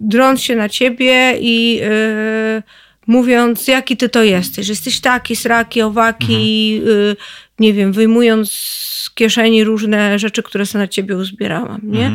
[0.00, 2.62] drąc się na ciebie i yy,
[3.06, 7.16] mówiąc, jaki ty to jesteś, że jesteś taki, sraki, owaki, yy,
[7.58, 12.10] nie wiem, wyjmując z kieszeni różne rzeczy, które sobie na ciebie uzbierałam, nie?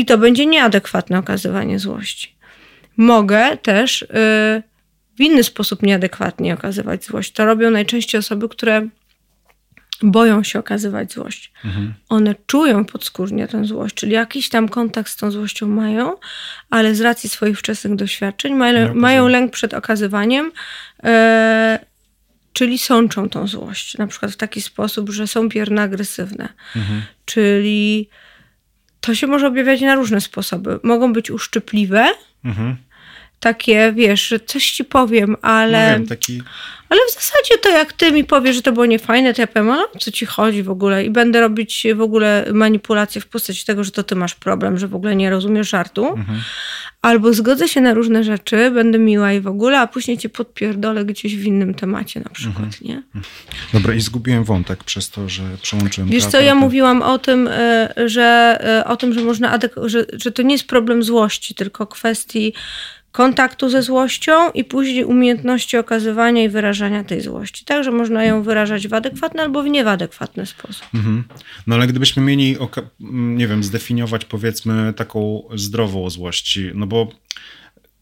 [0.00, 2.34] I to będzie nieadekwatne okazywanie złości.
[2.96, 4.62] Mogę też yy,
[5.16, 7.32] w inny sposób nieadekwatnie okazywać złość.
[7.32, 8.88] To robią najczęściej osoby, które
[10.02, 11.52] boją się okazywać złość.
[11.64, 11.94] Mhm.
[12.08, 16.16] One czują podskórnie tę złość, czyli jakiś tam kontakt z tą złością mają,
[16.70, 20.52] ale z racji swoich wczesnych doświadczeń mają, mają lęk przed okazywaniem,
[21.04, 21.78] e,
[22.52, 23.98] czyli sączą tą złość.
[23.98, 26.48] Na przykład w taki sposób, że są bierne agresywne.
[26.76, 27.02] Mhm.
[27.24, 28.08] Czyli
[29.00, 30.78] to się może objawiać na różne sposoby.
[30.82, 32.06] Mogą być uszczypliwe,
[32.44, 32.76] Mhm.
[33.40, 36.42] takie, wiesz, że coś ci powiem, No ale, wiem, taki
[36.88, 39.70] ale w zasadzie to jak ty mi powiesz, że to było niefajne, to ja powiem,
[39.70, 41.04] ale o co ci chodzi w ogóle?
[41.04, 44.88] I będę robić w ogóle manipulację w postaci tego, że to ty masz problem, że
[44.88, 46.08] w ogóle nie rozumiesz żartu.
[46.08, 46.40] Mhm.
[47.02, 51.04] Albo zgodzę się na różne rzeczy, będę miła i w ogóle, a później cię podpierdolę
[51.04, 52.72] gdzieś w innym temacie na przykład, Mhm.
[52.80, 53.02] nie?
[53.72, 57.88] Dobra, i zgubiłem wątek przez to, że przełączyłem Wiesz co, ja mówiłam o tym, e,
[58.06, 62.52] że, e, o tym, że można że, że to nie jest problem złości, tylko kwestii
[63.12, 67.64] kontaktu ze złością i później umiejętności okazywania i wyrażania tej złości.
[67.64, 70.86] Także można ją wyrażać w adekwatny albo w nieadekwatny sposób.
[70.94, 71.24] Mhm.
[71.66, 72.56] No ale gdybyśmy mieli,
[73.10, 77.08] nie wiem, zdefiniować powiedzmy taką zdrową złość, no bo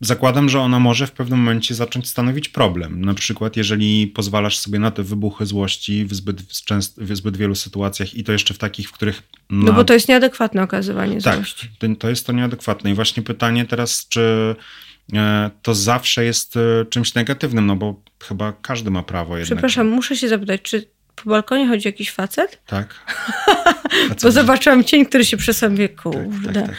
[0.00, 3.04] zakładam, że ona może w pewnym momencie zacząć stanowić problem.
[3.04, 7.54] Na przykład, jeżeli pozwalasz sobie na te wybuchy złości w zbyt, częst, w zbyt wielu
[7.54, 9.22] sytuacjach i to jeszcze w takich, w których...
[9.50, 11.68] No na- bo to jest nieadekwatne okazywanie tak, złości.
[11.78, 12.90] to, to jest to nieadekwatne.
[12.90, 14.56] I właśnie pytanie teraz, czy
[15.62, 19.46] to zawsze jest e, czymś negatywnym, no bo chyba każdy ma prawo jednak.
[19.56, 22.62] Przepraszam, muszę się zapytać, czy po balkonie chodzi jakiś facet?
[22.66, 22.94] Tak.
[24.22, 26.52] Bo zobaczyłam cień, który się przesąbie, kurde.
[26.62, 26.74] Tak,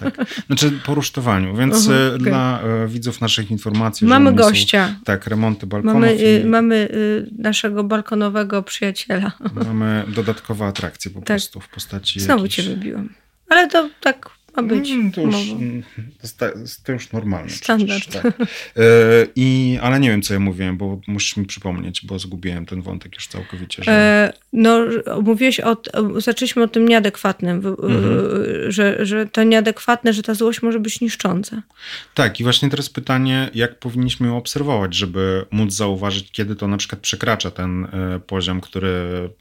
[0.00, 0.26] tak, tak.
[0.46, 2.20] Znaczy po rusztowaniu, więc Mhm, e, okej.
[2.20, 4.88] dla e, widzów naszych informacji, Mamy gościa.
[4.88, 9.32] Są, tak, remonty balkonów Mamy, i y, mamy y, naszego balkonowego przyjaciela.
[9.54, 13.08] mamy dodatkowe atrakcje po prostu w postaci Znowu cię wybiłam.
[13.48, 14.90] Ale to tak ma być.
[14.90, 15.82] Mm, to, już, mm,
[16.84, 17.50] to, już normalne.
[17.50, 18.00] Standard.
[18.00, 18.40] przecież, Tak.
[18.40, 18.44] E,
[19.36, 23.14] I, ale nie wiem, co ja mówiłem, bo musisz mi przypomnieć, bo zgubiłem ten wątek
[23.14, 23.84] już całkowicie.
[23.84, 23.92] Że...
[23.92, 24.80] E, no,
[25.22, 25.76] mówiłeś o,
[26.16, 28.72] zaczęliśmy o tym nieadekwatnym, Mhm.
[28.72, 31.62] że, że to nieadekwatne, że ta złość może być niszcząca.
[32.14, 36.76] Tak, i właśnie teraz pytanie, jak powinniśmy ją obserwować, żeby móc zauważyć, kiedy to na
[36.76, 38.90] przykład przekracza ten e, poziom, który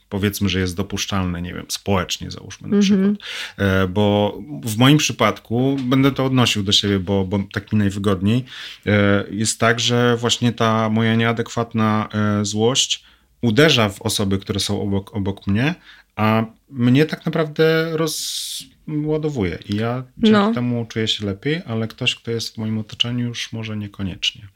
[0.09, 3.11] powiedzmy, że jest dopuszczalny, nie wiem, społecznie załóżmy na przykład.
[3.57, 8.45] E, bo w moim przypadku, będę to odnosił do siebie, bo, bo tak mi najwygodniej,
[8.85, 13.03] e, jest tak, że właśnie ta moja nieadekwatna e, złość
[13.41, 15.75] uderza w osoby, które są obok, obok mnie,
[16.15, 19.59] a mnie tak naprawdę rozładowuje.
[19.69, 20.53] I ja dzięki No.
[20.53, 24.47] temu czuję się lepiej, ale ktoś, kto jest w moim otoczeniu, już może niekoniecznie.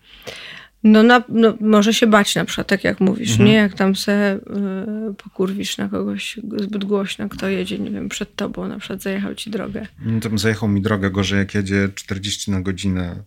[0.87, 3.49] No, na, no może się bać na przykład, tak jak mówisz, Mhm.
[3.49, 3.53] nie?
[3.53, 4.39] Jak tam se
[5.11, 9.35] y, pokurwisz na kogoś zbyt głośno, kto jedzie, nie wiem, przed tobą, na przykład zajechał
[9.35, 9.87] ci drogę.
[10.21, 13.23] Tam zajechał mi drogę gorzej, jak jedzie 40 na godzinę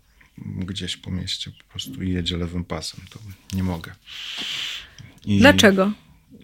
[0.46, 3.00] gdzieś po mieście po prostu i jedzie lewym pasem.
[3.10, 3.18] To
[3.56, 3.92] nie mogę.
[5.24, 5.92] I, Dlaczego?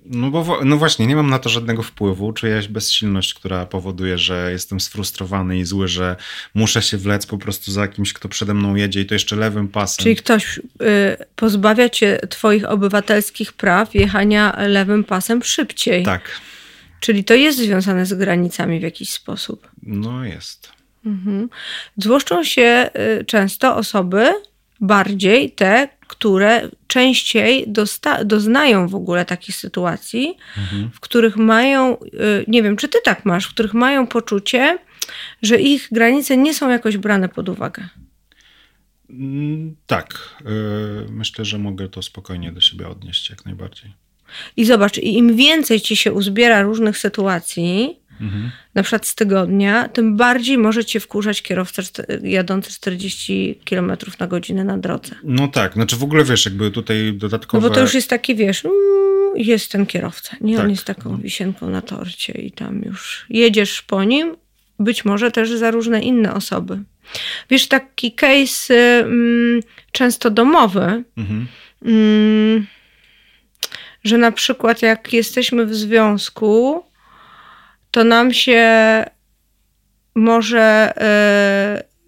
[0.04, 2.32] No bo no właśnie, nie mam na to żadnego wpływu.
[2.32, 6.16] Czyjaś bezsilność, która powoduje, że jestem sfrustrowany i zły, że
[6.54, 9.68] muszę się wlec po prostu za kimś, kto przede mną jedzie i to jeszcze lewym
[9.68, 10.02] pasem.
[10.02, 10.62] Czyli ktoś y,
[11.36, 16.02] pozbawia cię twoich obywatelskich praw jechania lewym pasem szybciej.
[16.02, 16.30] Tak.
[17.00, 19.68] Czyli to jest związane z granicami w jakiś sposób.
[19.82, 20.72] No jest.
[21.06, 21.48] Mhm.
[21.96, 22.90] Złoszczą się
[23.20, 24.32] y, często osoby,
[24.80, 30.90] bardziej te, które częściej dosta- doznają w ogóle takich sytuacji, mhm.
[30.90, 34.78] w których mają, y, nie wiem, czy ty tak masz, w których mają poczucie,
[35.42, 37.88] że ich granice nie są jakoś brane pod uwagę.
[39.10, 40.14] Mm, tak.
[40.40, 43.94] Y, myślę, że mogę to spokojnie do siebie odnieść jak najbardziej.
[44.56, 48.50] I zobacz, im więcej ci się uzbiera różnych sytuacji, mhm.
[48.74, 51.82] na przykład z tygodnia, tym bardziej może cię wkurzać kierowca
[52.22, 55.14] jadący 40 km na godzinę na drodze.
[55.24, 57.62] No tak, znaczy w ogóle wiesz, jakby tutaj dodatkowo.
[57.62, 58.74] No bo to już jest taki, wiesz, mm,
[59.36, 60.56] jest ten kierowca, nie?
[60.56, 60.64] Tak.
[60.64, 64.36] On jest taką wisienką na torcie i tam już jedziesz po nim,
[64.78, 66.82] być może też za różne inne osoby.
[67.50, 69.60] Wiesz, taki case mm,
[69.92, 71.46] często domowy, mhm.
[71.84, 72.66] mm,
[74.04, 76.84] że na przykład jak jesteśmy w związku,
[77.94, 78.64] to nam się
[80.14, 80.92] może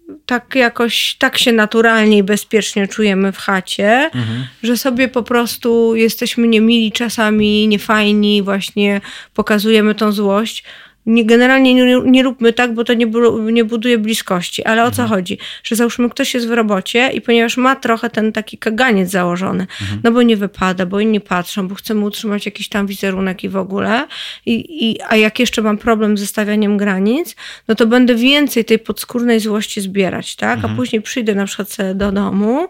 [0.07, 4.47] yy, tak jakoś, tak się naturalnie i bezpiecznie czujemy w chacie, mhm.
[4.63, 9.01] że sobie po prostu jesteśmy niemili czasami, niefajni, właśnie
[9.33, 10.63] pokazujemy tą złość
[11.07, 13.05] nie, generalnie nie, nie, róbmy tak, bo to nie,
[13.51, 14.63] nie buduje bliskości.
[14.63, 15.09] Ale o co mhm.
[15.09, 15.37] chodzi?
[15.63, 20.01] Że załóżmy, ktoś jest w robocie i ponieważ ma trochę ten taki kaganiec założony, mhm.
[20.03, 23.57] no bo nie wypada, bo inni patrzą, bo chcemy utrzymać jakiś tam wizerunek i w
[23.57, 24.07] ogóle,
[24.45, 27.35] I, i, a jak jeszcze mam problem ze stawianiem granic,
[27.67, 30.55] no to będę więcej tej podskórnej złości zbierać, tak?
[30.55, 30.73] Mhm.
[30.73, 32.67] A później przyjdę na przykład do domu,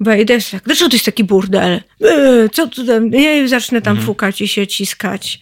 [0.00, 1.80] wejdę, tak, dlaczego to jest taki burdel?
[2.00, 3.10] Yy, co tu tam?
[3.12, 4.06] Ja zacznę tam mhm.
[4.06, 5.40] fukać i się ciskać.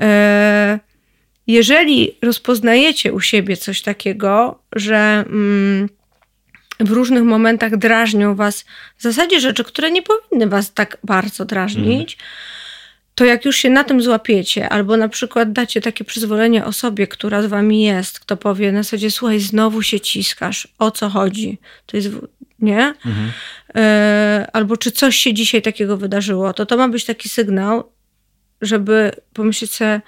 [0.00, 0.06] Yy,
[1.46, 5.88] jeżeli rozpoznajecie u siebie coś takiego, że mm,
[6.80, 8.64] w różnych momentach drażnią was
[8.96, 12.26] w zasadzie rzeczy, które nie powinny was tak bardzo drażnić, mm.
[13.14, 17.42] to jak już się na tym złapiecie, albo na przykład dacie takie przyzwolenie osobie, która
[17.42, 21.58] z wami jest, kto powie na zasadzie, słuchaj, znowu się ciskasz, o co chodzi?
[21.86, 22.08] To jest,
[22.58, 22.94] nie?
[23.06, 23.32] Mm.
[23.74, 27.92] E, albo czy coś się dzisiaj takiego wydarzyło, to to ma być taki sygnał,
[28.62, 30.00] żeby pomyśleć sobie,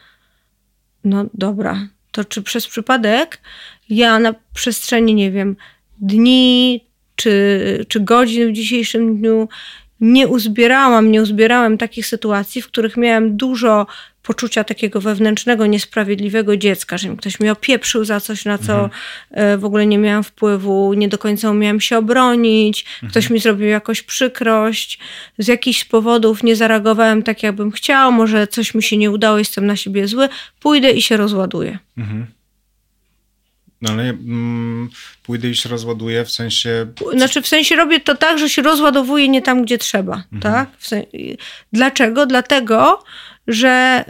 [1.05, 3.41] no dobra, to czy przez przypadek
[3.89, 5.57] ja na przestrzeni, nie wiem,
[5.99, 6.85] dni
[7.17, 9.49] czy, czy godzin w dzisiejszym dniu
[10.05, 13.87] nie uzbierałam, nie uzbierałem takich sytuacji, w których miałem dużo
[14.23, 18.91] poczucia takiego wewnętrznego, niesprawiedliwego dziecka, że ktoś mnie opieprzył za coś, na co mhm.
[19.31, 23.11] E, w ogóle nie miałam wpływu, nie do końca umiałam się obronić, mhm.
[23.11, 24.99] ktoś mi zrobił jakoś przykrość,
[25.39, 29.67] z jakichś powodów nie zareagowałem tak, jakbym chciał, może coś mi się nie udało, jestem
[29.67, 30.29] na siebie zły,
[30.61, 31.79] pójdę i się rozładuję.
[31.99, 32.27] Mhm.
[33.85, 34.91] No ale mm,
[35.23, 36.87] pójdę i się rozładuję w sensie.
[37.17, 40.23] Znaczy, w sensie robię to tak, że się rozładowuję nie tam, gdzie trzeba.
[40.33, 40.41] Mhm.
[40.41, 40.69] Tak?
[41.73, 42.27] Dlaczego?
[42.27, 43.05] Dlatego,
[43.47, 44.05] że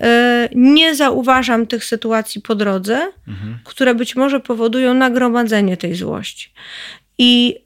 [0.53, 3.59] y, nie zauważam tych sytuacji po drodze, mhm.
[3.65, 6.51] które być może powodują nagromadzenie tej złości.
[7.19, 7.64] I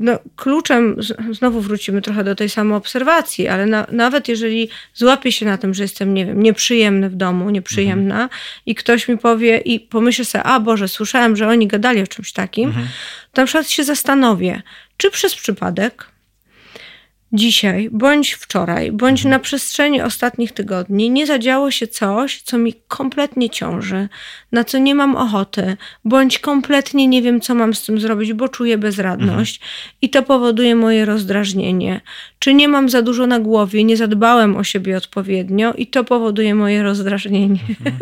[0.00, 0.96] no, kluczem,
[1.30, 5.82] znowu wrócimy trochę do tej samoobserwacji, ale na, nawet jeżeli złapię się na tym, że
[5.82, 8.40] jestem, nie wiem, nieprzyjemny w domu, nieprzyjemna mhm.
[8.66, 12.32] i ktoś mi powie i pomyślę sobie, a Boże, słyszałem, że oni gadali o czymś
[12.32, 12.88] takim, mhm.
[13.32, 14.62] to na przykład się zastanowię,
[14.96, 16.06] czy przez przypadek
[17.32, 19.30] dzisiaj, bądź wczoraj, bądź mhm.
[19.30, 24.08] na przestrzeni ostatnich tygodni nie zadziało się coś, co mi kompletnie ciąży,
[24.52, 28.48] na co nie mam ochoty, bądź kompletnie nie wiem, co mam z tym zrobić, bo
[28.48, 29.92] czuję bezradność mhm.
[30.02, 32.00] i to powoduje moje rozdrażnienie.
[32.38, 36.54] Czy nie mam za dużo na głowie, nie zadbałem o siebie odpowiednio i to powoduje
[36.54, 37.60] moje rozdrażnienie.
[37.68, 37.96] Mhm.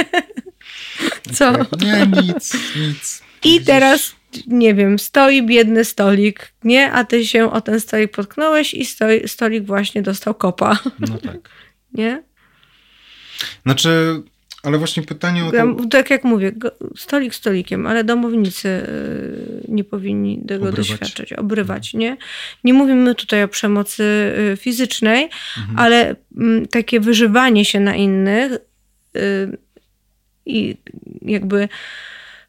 [1.36, 1.52] co?
[1.52, 3.22] Nie, nic, nic.
[3.44, 6.92] I teraz nie wiem, stoi biedny stolik, nie?
[6.92, 10.78] A ty się o ten stolik potknąłeś i stoi, stolik właśnie dostał kopa.
[11.00, 11.48] No tak.
[11.94, 12.22] nie?
[13.66, 14.22] Znaczy,
[14.62, 15.88] ale właśnie pytanie o to...
[15.90, 16.52] Tak jak mówię,
[16.96, 20.88] stolik stolikiem, ale domownicy y, nie powinni tego obrywać.
[20.88, 22.00] doświadczać, obrywać, mhm.
[22.00, 22.16] nie?
[22.64, 24.02] Nie mówimy tutaj o przemocy
[24.52, 25.78] y, fizycznej, mhm.
[25.78, 28.52] ale mm, takie wyżywanie się na innych
[29.16, 29.58] y,
[30.46, 30.76] i
[31.22, 31.68] jakby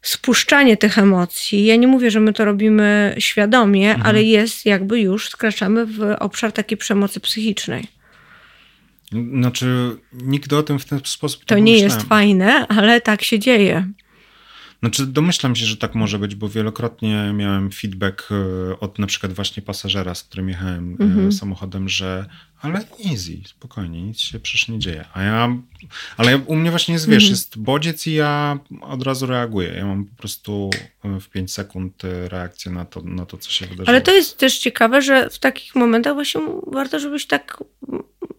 [0.02, 1.64] spuszczanie tych emocji.
[1.64, 4.06] Ja nie mówię, że my to robimy świadomie, mhm.
[4.06, 7.86] ale jest jakby już skraczamy w obszar takiej przemocy psychicznej.
[9.12, 13.38] Znaczy, nigdy o tym w ten sposób to nie, nie jest fajne, ale tak się
[13.38, 13.86] dzieje.
[14.80, 19.32] Znaczy domyślam się, że tak może być, bo wielokrotnie miałem feedback e, od na przykład
[19.32, 21.32] właśnie pasażera, z którym jechałem e, mhm.
[21.32, 22.26] samochodem, że
[22.60, 25.04] ale easy, spokojnie, nic się przecież nie dzieje.
[25.14, 25.56] A ja,
[26.16, 27.30] ale u mnie właśnie jest, wiesz, mhm.
[27.30, 29.68] jest bodziec i ja od razu reaguję.
[29.68, 30.70] Ja mam po prostu
[31.04, 33.88] e, w 5 sekund reakcję na to, na to, co się wydarzyło.
[33.88, 37.64] Ale to jest też ciekawe, że w takich momentach właśnie warto, żebyś tak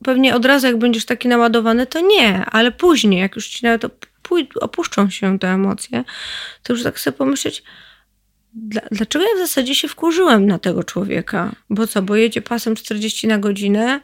[0.03, 3.85] pewnie od razu, jak będziesz taki naładowany, to nie, ale później, jak już ci nawet
[4.61, 6.03] opuszczą się te emocje,
[6.63, 7.63] to już tak sobie pomyśleć,
[8.91, 11.51] dlaczego ja w zasadzie się wkurzyłem na tego człowieka?
[11.69, 13.99] Bo co, bo jedzie pasem 40 na godzinę,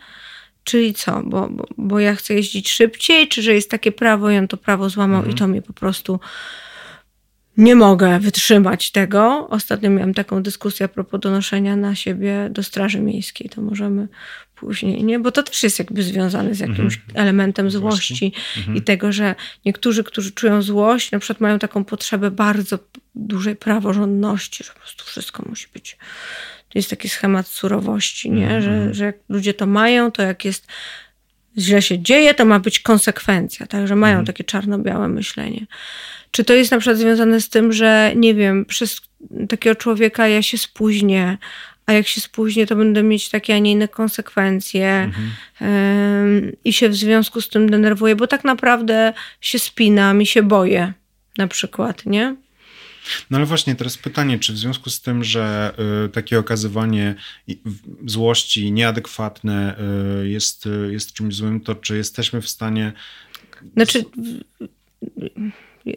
[0.63, 1.21] czyli co?
[1.25, 4.57] Bo, bo, bo ja chcę jeździć szybciej, czy że jest takie prawo i on to
[4.57, 5.35] prawo złamał mhm.
[5.35, 6.19] i to mnie po prostu
[7.57, 9.47] nie mogę wytrzymać tego.
[9.49, 13.49] Ostatnio miałam taką dyskusję a propos donoszenia na siebie do Straży Miejskiej.
[13.49, 14.07] To możemy
[14.59, 15.19] później, nie?
[15.19, 17.01] Bo to też jest jakby związane z jakimś mhm.
[17.13, 18.77] elementem złości mhm.
[18.77, 22.79] i tego, że niektórzy, którzy czują złość, na przykład mają taką potrzebę bardzo
[23.15, 25.97] dużej praworządności, że po prostu wszystko musi być.
[26.69, 28.55] To jest taki schemat surowości, nie?
[28.55, 28.61] Mhm.
[28.61, 30.67] Że, że jak ludzie to mają, to jak jest
[31.57, 33.67] źle się dzieje, to ma być konsekwencja.
[33.67, 35.65] Także mają takie czarno-białe myślenie.
[36.31, 39.01] Czy to jest na przykład związane z tym, że nie wiem, przez
[39.49, 41.37] takiego człowieka ja się spóźnię,
[41.87, 45.11] a jak się spóźnię, to będę mieć takie, a nie inne konsekwencje
[45.59, 46.51] mhm.
[46.63, 50.93] i się w związku z tym denerwuję, bo tak naprawdę się spinam i się boję
[51.37, 52.35] na przykład, nie?
[53.29, 55.73] No ale właśnie teraz pytanie, czy w związku z tym, że
[56.05, 57.15] y, takie okazywanie
[58.05, 59.75] złości nieadekwatne
[60.23, 62.93] y, jest, y, jest czymś złym, to czy jesteśmy w stanie.
[63.73, 64.03] Znaczy.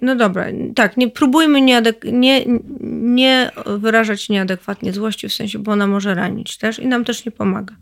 [0.02, 2.44] No dobra, tak, nie próbujmy nieadek- nie,
[2.90, 7.32] nie wyrażać nieadekwatnie złości, w sensie, bo ona może ranić też i nam też nie
[7.32, 7.74] pomaga.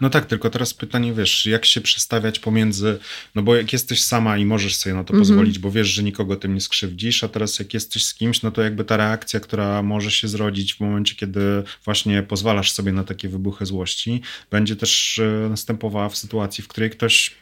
[0.00, 2.98] No tak, tylko teraz pytanie, wiesz, jak się przestawiać pomiędzy,
[3.34, 5.20] no bo jak jesteś sama i możesz sobie na to mhm.
[5.20, 8.50] pozwolić, bo wiesz, że nikogo tym nie skrzywdzisz, a teraz jak jesteś z kimś, no
[8.50, 11.40] to jakby ta reakcja, która może się zrodzić w momencie, kiedy
[11.84, 16.90] właśnie pozwalasz sobie na takie wybuchy złości, będzie też e, następowała w sytuacji, w której
[16.90, 17.34] ktoś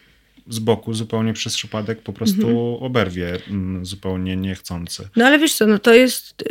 [0.49, 2.57] z boku zupełnie przez przypadek po prostu mhm.
[2.57, 5.09] oberwie mm, zupełnie niechcący.
[5.17, 6.47] No ale wiesz co, no to jest y,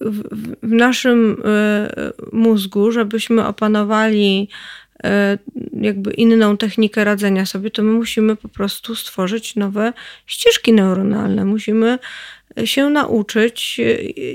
[0.00, 0.22] w,
[0.62, 4.48] naszym y, mózgu, żebyśmy opanowali
[4.96, 5.08] y,
[5.80, 9.92] jakby inną technikę radzenia sobie, to my musimy po prostu stworzyć nowe
[10.26, 11.44] ścieżki neuronalne.
[11.44, 11.98] Musimy
[12.64, 13.80] się nauczyć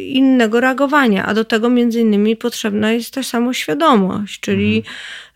[0.07, 4.83] innego reagowania, a do tego między innymi potrzebna jest ta samoświadomość, czyli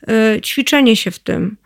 [0.02, 0.42] mhm.
[0.42, 1.58] ćwiczenie się w tym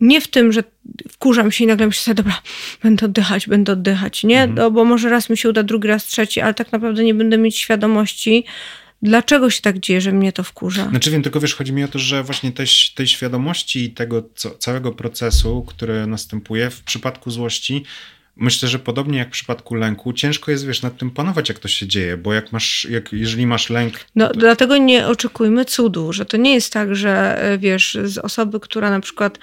[0.00, 0.64] nie w tym, że
[1.10, 2.42] wkurzam się i nagle myślę sobie, dobra,
[2.82, 4.40] będę oddychać, będę oddychać, nie?
[4.42, 4.58] Mhm.
[4.58, 7.38] No, bo może raz mi się uda, drugi raz trzeci, ale tak naprawdę nie będę
[7.38, 8.44] mieć świadomości,
[9.02, 10.88] dlaczego się tak dzieje, że mnie to wkurza.
[10.88, 14.28] Znaczy wiem, tylko wiesz, chodzi mi o to, że właśnie tej, tej świadomości i tego
[14.34, 17.84] co, całego procesu, który następuje w przypadku złości,
[18.40, 21.68] myślę, że podobnie jak w przypadku lęku, ciężko jest, wiesz, nad tym panować, jak to
[21.68, 23.94] się dzieje, bo jak masz, jak, jeżeli masz lęk...
[24.16, 24.34] No, to...
[24.34, 28.90] dlatego nie oczekujmy cudu, że to nie jest tak, że e, wiesz, z osoby, która
[28.90, 29.38] na przykład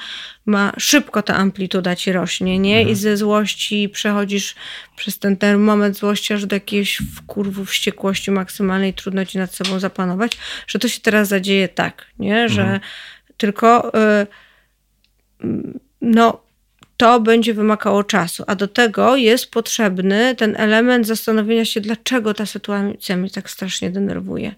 [0.45, 2.77] ma szybko ta amplituda ci rośnie, nie?
[2.77, 2.93] Mhm.
[2.93, 4.55] I ze złości przechodzisz
[4.95, 9.79] przez ten, ten moment złości aż do jakiejś wkurwu, wściekłości maksymalnej, trudno ci nad sobą
[9.79, 12.49] zapanować, że to się teraz zadzieje tak, nie?
[12.49, 12.79] Że mhm.
[13.37, 13.91] tylko...
[14.21, 14.27] Y
[16.01, 16.46] no,
[16.97, 22.45] to będzie wymagało czasu, a do tego jest potrzebny ten element zastanowienia się, dlaczego ta
[22.45, 24.55] sytuacja mnie tak strasznie denerwuje.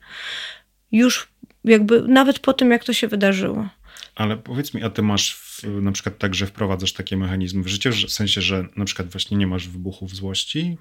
[0.91, 1.27] Już
[1.63, 3.69] jakby nawet po tym, jak to się wydarzyło.
[4.15, 7.67] Ale powiedz mi, a ty masz w, na przykład tak, że wprowadzasz takie mechanizmy w
[7.67, 10.77] życiu, w sensie, że na przykład właśnie nie masz wybuchów złości?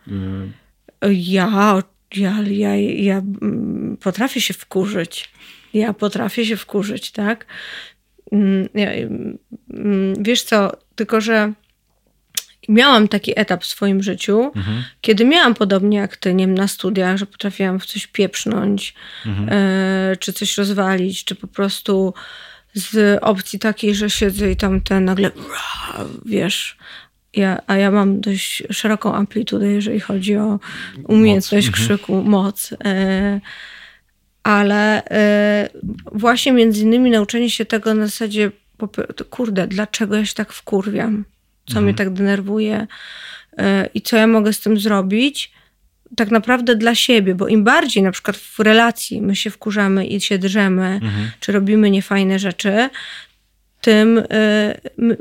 [1.11, 1.83] Ja,
[2.17, 5.33] ja, ja, ja mm, potrafię się wkurzyć.
[5.75, 7.47] Ja potrafię się wkurzyć, tak?
[8.33, 8.69] Mm,
[9.75, 11.53] mm, wiesz co, tylko że
[12.69, 14.85] miałam taki etap w swoim życiu, mhm.
[15.01, 18.95] kiedy miałam podobnie jak ty, nie wiem, na studiach, że potrafiłam w coś pieprznąć,
[19.27, 19.49] mhm.
[19.51, 22.15] e, czy coś rozwalić, czy po prostu
[22.75, 25.31] z opcji takiej, że siedzę i tam ten nagle,
[26.25, 26.77] wiesz,
[27.35, 30.61] ja, a ja mam dość szeroką amplitudę, jeżeli chodzi o
[31.05, 31.79] umiejętność moc.
[31.79, 31.99] Mhm.
[31.99, 32.75] krzyku, moc.
[32.85, 33.41] E,
[34.49, 35.69] ale e,
[36.13, 38.51] właśnie między innymi nauczenie się tego na zasadzie,
[39.31, 41.25] kurde, dlaczego ja się tak wkurwiam?
[41.67, 41.85] Co mhm.
[41.85, 42.87] mnie tak denerwuje?
[43.59, 45.53] E, I co ja mogę z tym zrobić?
[46.17, 50.21] Tak naprawdę dla siebie, bo im bardziej na przykład w relacji my się wkurzamy i
[50.21, 51.31] się drzemy, mhm.
[51.41, 52.91] czy robimy niefajne rzeczy,
[53.81, 54.25] tym y,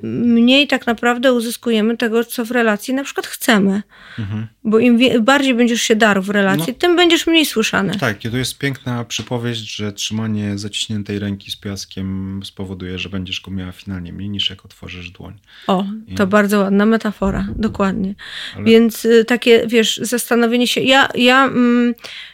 [0.03, 3.81] mniej tak naprawdę uzyskujemy tego, co w relacji na przykład chcemy.
[4.19, 4.47] Mhm.
[4.63, 7.97] Bo im bardziej będziesz się darł w relacji, no, tym będziesz mniej słyszany.
[7.97, 13.41] Tak, i to jest piękna przypowieść, że trzymanie zaciśniętej ręki z piaskiem spowoduje, że będziesz
[13.41, 15.33] go miała finalnie mniej niż jak otworzysz dłoń.
[15.67, 16.15] O, I...
[16.15, 18.15] to bardzo ładna metafora, dokładnie.
[18.55, 18.65] Ale...
[18.65, 20.81] Więc y, takie, wiesz, zastanowienie się.
[20.81, 21.93] Ja, ja mm,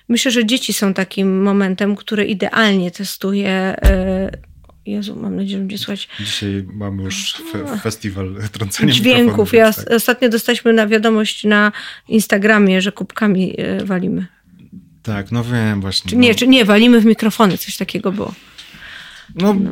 [0.09, 3.75] myślę, że dzieci są takim momentem, który idealnie testuje.
[4.31, 4.52] Y,
[4.85, 6.09] Jezu, mam nadzieję, że będzie słuchać.
[6.19, 9.53] Dzisiaj mamy już fe festiwal trącenia Dźwięków.
[9.53, 9.91] Ja tak.
[9.91, 11.71] Ostatnio dostaliśmy na wiadomość na
[12.07, 14.25] Instagramie, że kubkami e, walimy.
[15.03, 16.09] Tak, no wiem właśnie.
[16.09, 16.21] Czy, no.
[16.21, 18.33] Nie, czy nie, walimy w mikrofony, coś takiego było.
[19.35, 19.71] No, no.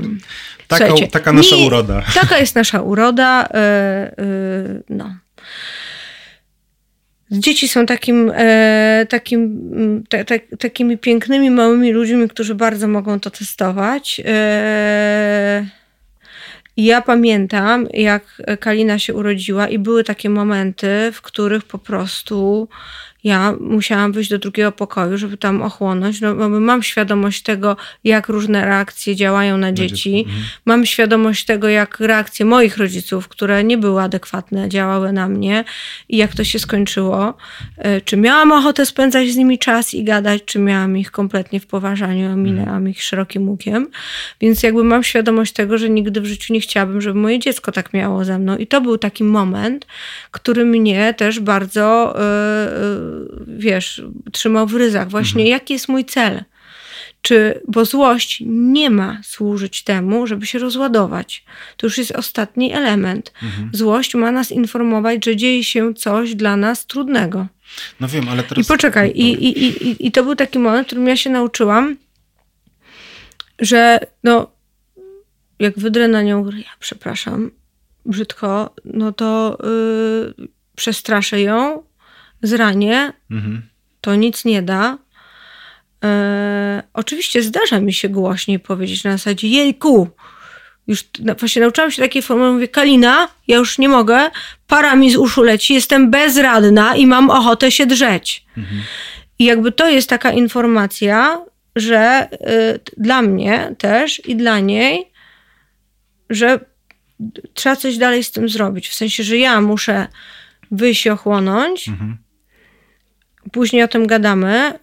[0.68, 2.04] Taka, taka nasza mi, uroda.
[2.14, 3.48] Taka jest nasza uroda.
[3.54, 5.16] Yy, yy, no.
[7.32, 13.30] Dzieci są takim, e, takim, te, te, takimi pięknymi, małymi ludźmi, którzy bardzo mogą to
[13.30, 14.22] testować.
[14.26, 15.66] E,
[16.78, 22.68] ja pamiętam, jak Kalina się urodziła, i były takie momenty, w których po prostu
[23.24, 26.22] ja musiałam wyjść do drugiego pokoju, żeby tam ochłonąć.
[26.22, 30.24] No, mam świadomość tego, jak różne reakcje działają na dzieci.
[30.28, 30.44] Mhm.
[30.66, 35.64] Mam świadomość tego, jak reakcje moich rodziców, które nie były adekwatne, działały na mnie
[36.10, 37.34] i jak to się skończyło.
[37.78, 41.68] E, czy miałam ochotę spędzać z nimi czas i gadać, czy miałam ich kompletnie w
[41.68, 42.90] poważaniu, a minęłam mhm.
[42.90, 43.88] ich szerokim łukiem.
[44.42, 47.94] Więc jakby mam świadomość tego, że nigdy w życiu nie chciałabym, żeby moje dziecko tak
[47.94, 48.58] miało ze mną.
[48.58, 49.88] I to był taki moment,
[50.32, 53.11] który mnie też bardzo yy,
[53.48, 55.10] wiesz, trzymał w ryzach.
[55.10, 55.48] Właśnie, mhm.
[55.48, 56.44] jaki jest mój cel?
[57.22, 61.46] Czy, bo złość nie ma służyć temu, żeby się rozładować.
[61.78, 63.34] To już jest ostatni element.
[63.44, 63.70] Mhm.
[63.74, 67.48] Złość ma nas informować, że dzieje się coś dla nas trudnego.
[68.00, 68.66] No wiem, ale teraz...
[68.66, 71.98] I poczekaj, i, i, i, i to był taki moment, w którym ja się nauczyłam,
[73.60, 74.52] że no,
[75.60, 77.52] jak wydrę na nią, ja przepraszam,
[78.06, 79.58] brzydko, no to
[80.38, 81.84] yy, przestraszę ją,
[82.42, 83.62] zranię, mhm.
[84.02, 84.98] to nic nie da.
[86.04, 90.10] E, oczywiście zdarza mi się głośniej powiedzieć na zasadzie jejku,
[90.88, 91.04] już
[91.40, 94.30] właśnie nauczyłam się takiej formy, mówię, Kalina, ja już nie mogę,
[94.68, 98.46] para mi z uszu leci, jestem bezradna i mam ochotę się drzeć.
[98.58, 98.82] Mhm.
[99.40, 105.12] I jakby to jest taka informacja, że y, dla mnie też i dla niej,
[106.30, 106.60] że
[107.54, 108.90] trzeba coś dalej z tym zrobić.
[108.90, 110.08] W sensie, że ja muszę
[110.72, 112.18] wyjść i ochłonąć, mhm
[113.52, 114.80] później o tym gadamy,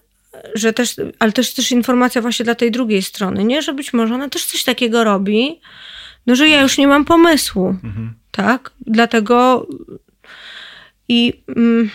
[0.54, 3.62] że też, ale też też informacja właśnie dla tej drugiej strony, nie?
[3.62, 5.60] Że być może ona też coś takiego robi,
[6.26, 8.12] no że ja już nie mam pomysłu, mhm.
[8.30, 8.70] tak?
[8.86, 9.66] Dlatego
[11.08, 11.90] i mm,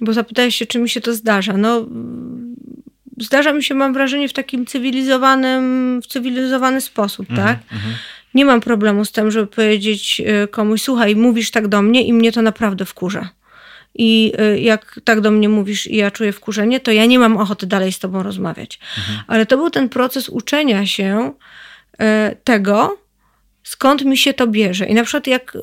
[0.00, 1.56] bo zapytałeś się, czy mi się to zdarza.
[1.56, 1.86] No
[3.20, 7.72] zdarza mi się, mam wrażenie, w takim cywilizowanym, w cywilizowany sposób, mhm, tak?
[7.72, 7.94] Mhm.
[8.34, 12.12] Nie mam problemu z tym, żeby powiedzieć y, komuś, słuchaj, mówisz tak do mnie i
[12.12, 13.30] mnie to naprawdę wkurza
[13.94, 17.36] i y, jak tak do mnie mówisz i ja czuję wkurzenie, to ja nie mam
[17.36, 18.78] ochoty dalej z tobą rozmawiać.
[18.98, 19.18] Mhm.
[19.26, 21.32] Ale to był ten proces uczenia się
[21.92, 22.98] y, tego,
[23.62, 24.86] skąd mi się to bierze.
[24.86, 25.60] I na przykład jak y,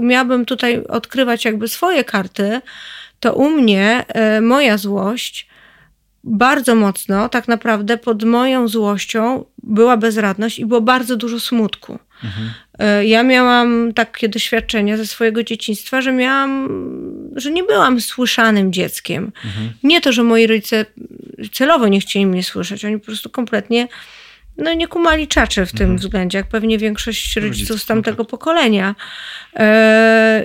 [0.00, 2.60] miałabym tutaj odkrywać jakby swoje karty,
[3.20, 4.04] to u mnie
[4.42, 5.48] moja złość
[6.24, 11.98] bardzo mocno, tak naprawdę pod moją złością była bezradność i było bardzo dużo smutku.
[12.24, 12.50] Mhm.
[13.06, 16.68] Ja miałam takie doświadczenia ze swojego dzieciństwa, że miałam,
[17.36, 19.32] że nie byłam słyszanym dzieckiem.
[19.44, 19.72] Mhm.
[19.82, 20.86] Nie to, że moi rodzice
[21.52, 23.88] celowo nie chcieli mnie słyszeć, oni po prostu kompletnie
[24.58, 25.98] no, nie kumali czaczy w tym mhm.
[25.98, 28.94] względzie, jak pewnie większość rodziców z tamtego pokolenia.
[29.56, 30.44] E, e,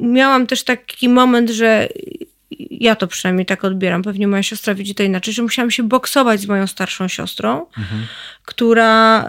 [0.00, 1.88] miałam też taki moment, że
[2.70, 6.40] ja to przynajmniej tak odbieram, pewnie moja siostra widzi to inaczej, że musiałam się boksować
[6.40, 8.06] z moją starszą siostrą, mhm.
[8.44, 9.24] która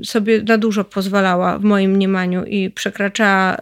[0.00, 3.58] y, sobie na dużo pozwalała w moim mniemaniu i przekraczała, y,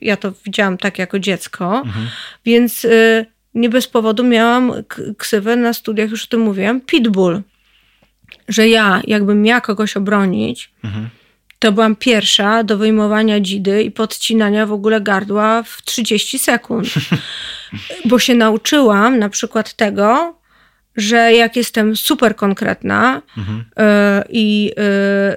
[0.00, 2.06] ja to widziałam tak jako dziecko, mhm.
[2.44, 4.72] więc y, nie bez powodu miałam
[5.18, 7.42] ksywę na studiach, już o tym mówiłam, pitbull.
[8.48, 11.08] Że ja, jakbym miała kogoś obronić, mhm
[11.58, 16.88] to byłam pierwsza do wyjmowania dzidy i podcinania w ogóle gardła w 30 sekund.
[18.08, 20.38] Bo się nauczyłam na przykład tego,
[20.96, 23.60] że jak jestem super konkretna mhm.
[23.60, 24.72] y, i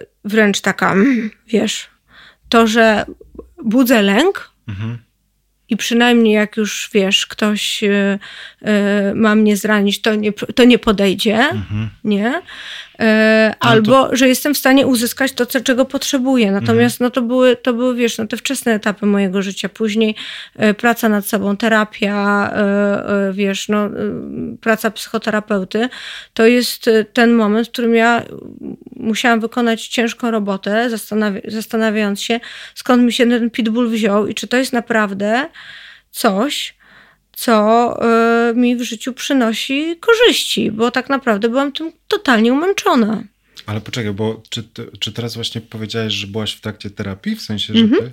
[0.02, 1.88] y, wręcz taka, mm, wiesz,
[2.50, 3.06] to, że
[3.64, 4.98] budzę lęk mhm.
[5.70, 8.20] i przynajmniej jak już, wiesz, ktoś y,
[9.16, 11.90] ma mnie zranić, to nie, to nie podejdzie, mhm.
[12.04, 12.42] nie?
[13.00, 14.16] E, albo, to...
[14.16, 16.52] że jestem w stanie uzyskać to, co, czego potrzebuję.
[16.52, 17.08] Natomiast mhm.
[17.08, 19.70] no, to, były, to były, wiesz, no, te wczesne etapy mojego życia.
[19.70, 20.16] Później
[20.56, 23.90] e, praca nad sobą, terapia, e, wiesz, no,
[24.62, 25.90] praca psychoterapeuty.
[26.34, 28.24] To jest ten moment, w którym ja
[28.96, 32.40] musiałam wykonać ciężką robotę, zastanawi zastanawiając się,
[32.76, 35.50] skąd mi się ten pitbull wziął i czy to jest naprawdę
[36.12, 36.79] coś,
[37.40, 37.98] co
[38.50, 43.24] y, mi w życiu przynosi korzyści, bo tak naprawdę byłam tym totalnie umęczona.
[43.66, 44.64] Ale poczekaj, bo czy,
[45.00, 47.36] czy teraz właśnie powiedziałeś, że byłaś w trakcie terapii?
[47.36, 48.04] W sensie, że mhm.
[48.04, 48.12] ty...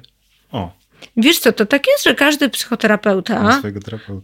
[0.52, 0.72] O.
[1.16, 3.62] Wiesz co, to tak jest, że każdy psychoterapeuta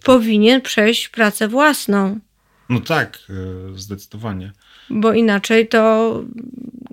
[0.04, 2.18] powinien przejść pracę własną.
[2.72, 3.18] No tak,
[3.74, 4.52] y, zdecydowanie.
[4.90, 6.22] Bo inaczej to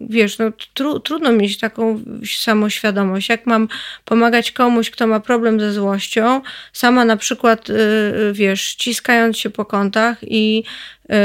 [0.10, 2.04] wiesz, no, tru, trudno mieć taką
[2.40, 3.30] samoświadomość.
[3.30, 3.68] Jak mam
[4.06, 6.42] pomagać komuś, kto ma problem ze złością,
[6.74, 10.64] sama na przykład, yy, wiesz, ściskając się po kątach i
[11.10, 11.16] yy,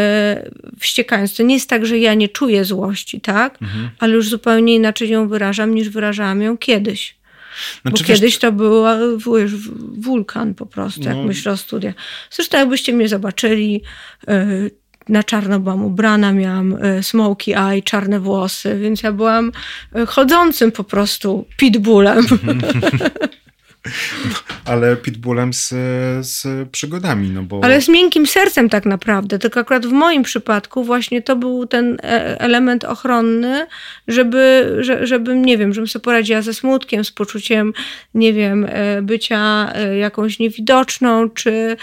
[0.79, 1.37] wściekając.
[1.37, 3.63] To nie jest tak, że ja nie czuję złości, tak?
[3.63, 3.91] Mhm.
[3.99, 7.15] Ale już zupełnie inaczej ją wyrażam, niż wyrażałam ją kiedyś.
[7.83, 8.85] Znaczy, Bo kiedyś to był
[9.37, 9.53] wiesz,
[9.99, 11.25] wulkan po prostu, jak no.
[11.25, 11.95] myślę o studiach.
[12.31, 13.83] Zresztą jakbyście mnie zobaczyli,
[14.29, 14.71] yy,
[15.09, 19.53] na czarno byłam ubrana, miałam e, smoky eye, czarne włosy, więc ja byłam
[19.95, 22.25] e, chodzącym po prostu pitbullem.
[24.65, 25.69] ale pitbullem z,
[26.27, 27.61] z przygodami, no bo...
[27.65, 31.97] Ale z miękkim sercem tak naprawdę, tylko akurat w moim przypadku właśnie to był ten
[32.03, 33.67] e, element ochronny,
[34.09, 37.73] żeby, żebym, nie wiem, żebym sobie poradziła ze smutkiem, z poczuciem,
[38.15, 41.77] nie wiem, e, bycia e, jakąś niewidoczną, czy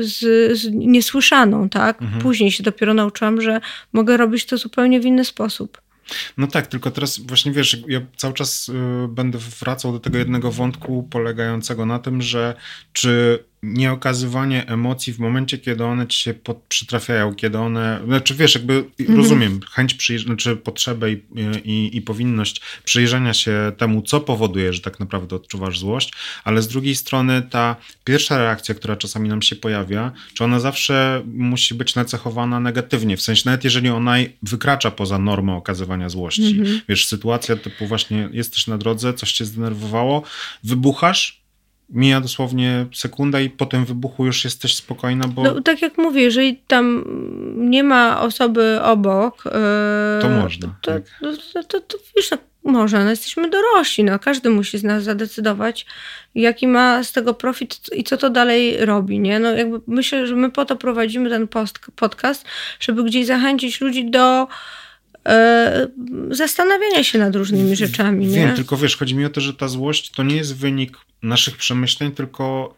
[0.00, 0.18] z,
[0.58, 2.02] z niesłyszaną, tak?
[2.02, 2.22] Mhm.
[2.22, 3.60] Później się dopiero nauczyłam, że
[3.92, 5.80] mogę robić to zupełnie w inny sposób.
[6.36, 8.72] No tak, tylko teraz właśnie wiesz, ja cały czas y,
[9.08, 12.54] będę wracał do tego jednego wątku polegającego na tym, że
[12.92, 18.54] czy nieokazywanie emocji w momencie, kiedy one ci się pod, przytrafiają, kiedy one, znaczy wiesz,
[18.54, 19.18] jakby mhm.
[19.18, 21.22] rozumiem chęć, przyjrz, znaczy potrzebę i,
[21.64, 26.12] i, i powinność przyjrzenia się temu, co powoduje, że tak naprawdę odczuwasz złość,
[26.44, 31.22] ale z drugiej strony ta pierwsza reakcja, która czasami nam się pojawia, czy ona zawsze
[31.26, 36.58] musi być nacechowana negatywnie, w sensie nawet jeżeli ona wykracza poza normę okazywania złości.
[36.58, 36.80] Mhm.
[36.88, 40.22] Wiesz, sytuacja typu właśnie jesteś na drodze, coś cię zdenerwowało,
[40.64, 41.47] wybuchasz,
[41.88, 45.42] mija dosłownie sekunda i po tym wybuchu już jesteś spokojna, bo...
[45.42, 47.04] No, tak jak mówię, jeżeli tam
[47.56, 49.44] nie ma osoby obok...
[49.44, 49.52] Yy,
[50.22, 51.02] to można, to, tak.
[51.20, 52.38] to, to, to, to wiesz, no,
[52.72, 55.86] można, no jesteśmy dorośli, no każdy musi z nas zadecydować,
[56.34, 59.40] jaki ma z tego profit i co to dalej robi, nie?
[59.40, 62.44] No jakby myślę, że my po to prowadzimy ten post, podcast,
[62.80, 64.48] żeby gdzieś zachęcić ludzi do
[66.30, 68.28] zastanawiania się nad różnymi rzeczami.
[68.28, 68.54] Wiem, nie?
[68.54, 72.12] tylko wiesz, chodzi mi o to, że ta złość to nie jest wynik naszych przemyśleń,
[72.12, 72.74] tylko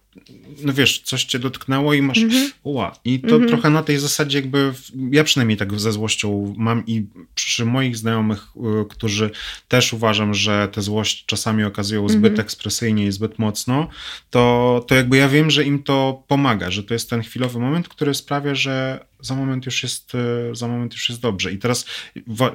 [0.63, 2.51] no wiesz, coś cię dotknęło i masz mhm.
[2.63, 2.97] uła.
[3.05, 3.49] I to mhm.
[3.49, 4.73] trochę na tej zasadzie jakby,
[5.11, 9.31] ja przynajmniej tak ze złością mam i przy moich znajomych, y, którzy
[9.69, 12.41] też uważam, że tę złość czasami okazują zbyt mhm.
[12.41, 13.89] ekspresyjnie i zbyt mocno,
[14.31, 17.89] to, to jakby ja wiem, że im to pomaga, że to jest ten chwilowy moment,
[17.89, 21.53] który sprawia, że za moment już jest, y, za moment już jest dobrze.
[21.53, 21.87] I teraz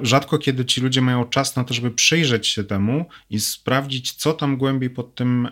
[0.02, 4.32] rzadko kiedy ci ludzie mają czas na to, żeby przyjrzeć się temu i sprawdzić, co
[4.32, 5.46] tam głębiej pod tym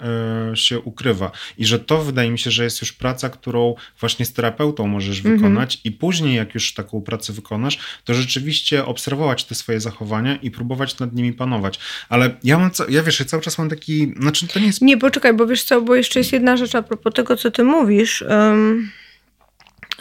[0.53, 1.31] y, się ukrywa.
[1.59, 5.22] I że to wydaje mi się, że jest już praca, którą właśnie z terapeutą możesz
[5.22, 5.36] -hmm.
[5.36, 10.51] wykonać i później jak już taką pracę wykonasz, to rzeczywiście obserwować te swoje zachowania i
[10.51, 11.78] próbować nad nimi panować.
[12.09, 14.82] Ale ja mam, ja wiesz, ja cały czas mam taki, znaczy to nie jest...
[14.82, 17.64] Nie, poczekaj, bo wiesz co, bo jeszcze jest jedna rzecz a propos tego, co ty
[17.64, 18.22] mówisz.
[18.22, 18.90] Um,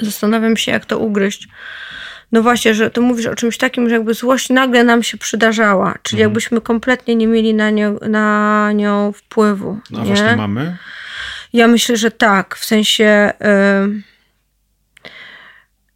[0.01, 1.47] zastanawiam się, jak to ugryźć.
[2.31, 5.97] No właśnie, że ty mówisz o czymś takim, że jakby złość nagle nam się przydarzała,
[6.03, 6.29] czyli mhm.
[6.31, 9.79] jakbyśmy kompletnie nie mieli na nią, na nią wpływu.
[9.91, 10.05] No nie?
[10.05, 10.77] właśnie mamy.
[11.53, 12.55] Ja myślę, że tak.
[12.55, 13.33] W sensie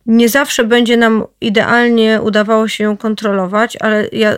[0.05, 4.37] nie zawsze będzie nam idealnie udawało się ją kontrolować, ale ja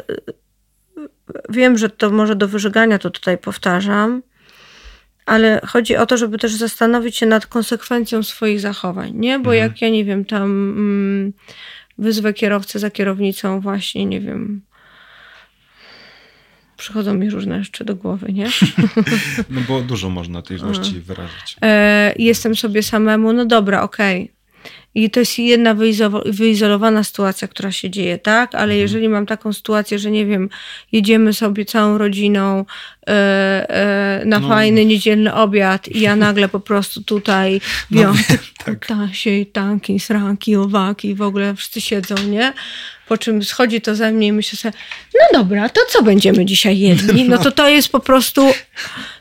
[1.50, 4.22] wiem, że to może do wyżygania to tutaj powtarzam,
[5.26, 9.40] ale chodzi o to, żeby też zastanowić się nad konsekwencją swoich zachowań, nie?
[9.40, 9.58] Bo mhm.
[9.58, 11.34] jak ja nie wiem, tam mm,
[11.98, 14.62] wyzwę kierowcę za kierownicą właśnie, nie wiem,
[16.80, 18.48] przychodzą mi różne rzeczy do głowy, nie?
[19.50, 21.56] No bo dużo można tej złości wyrazić.
[21.62, 24.24] E, jestem sobie samemu, no dobra, okej.
[24.24, 24.39] Okay.
[24.96, 25.76] I to jest jedna
[26.26, 28.56] wyizolowana sytuacja, która się dzieje, tak?
[28.56, 28.80] Ale mhm.
[28.80, 30.50] jeżeli mam taką sytuację, że nie wiem,
[30.92, 32.66] jedziemy sobie całą rodziną
[33.08, 33.12] e,
[33.70, 34.48] e, na no.
[34.48, 37.62] fajny niedzielny obiad i ja nagle po prostu tutaj
[37.92, 38.36] biorę no,
[38.66, 38.86] tak.
[38.86, 42.54] tasie tanki, sranki, owaki, w ogóle wszyscy siedzą, nie?
[43.08, 44.74] Po czym schodzi to ze mnie i myślę sobie,
[45.14, 47.30] no dobra, to co będziemy dzisiaj jedli?
[47.30, 48.48] No to to jest po prostu,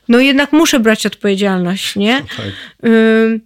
[0.09, 2.21] no jednak muszę brać odpowiedzialność, nie?
[2.21, 2.91] No tak.
[2.91, 3.41] y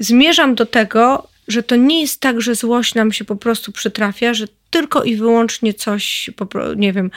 [0.00, 4.34] zmierzam do tego, że to nie jest tak, że złość nam się po prostu przytrafia,
[4.34, 6.30] że tylko i wyłącznie coś,
[6.76, 7.10] nie wiem,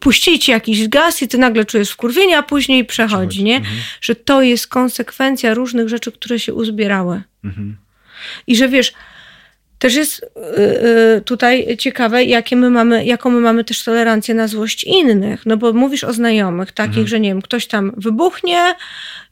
[0.00, 3.56] puścili ci jakiś gaz i ty nagle czujesz wkurwienie, a później przechodzi, nie?
[3.56, 3.76] Mhm.
[4.00, 7.22] Że to jest konsekwencja różnych rzeczy, które się uzbierały.
[7.44, 7.76] Mhm.
[8.46, 8.92] I że wiesz,
[9.82, 10.50] też jest y,
[11.16, 15.46] y, tutaj ciekawe, jakie my mamy, jaką my mamy też tolerancję na złość innych.
[15.46, 17.06] No bo mówisz o znajomych, takich, mhm.
[17.06, 18.74] że nie wiem, ktoś tam wybuchnie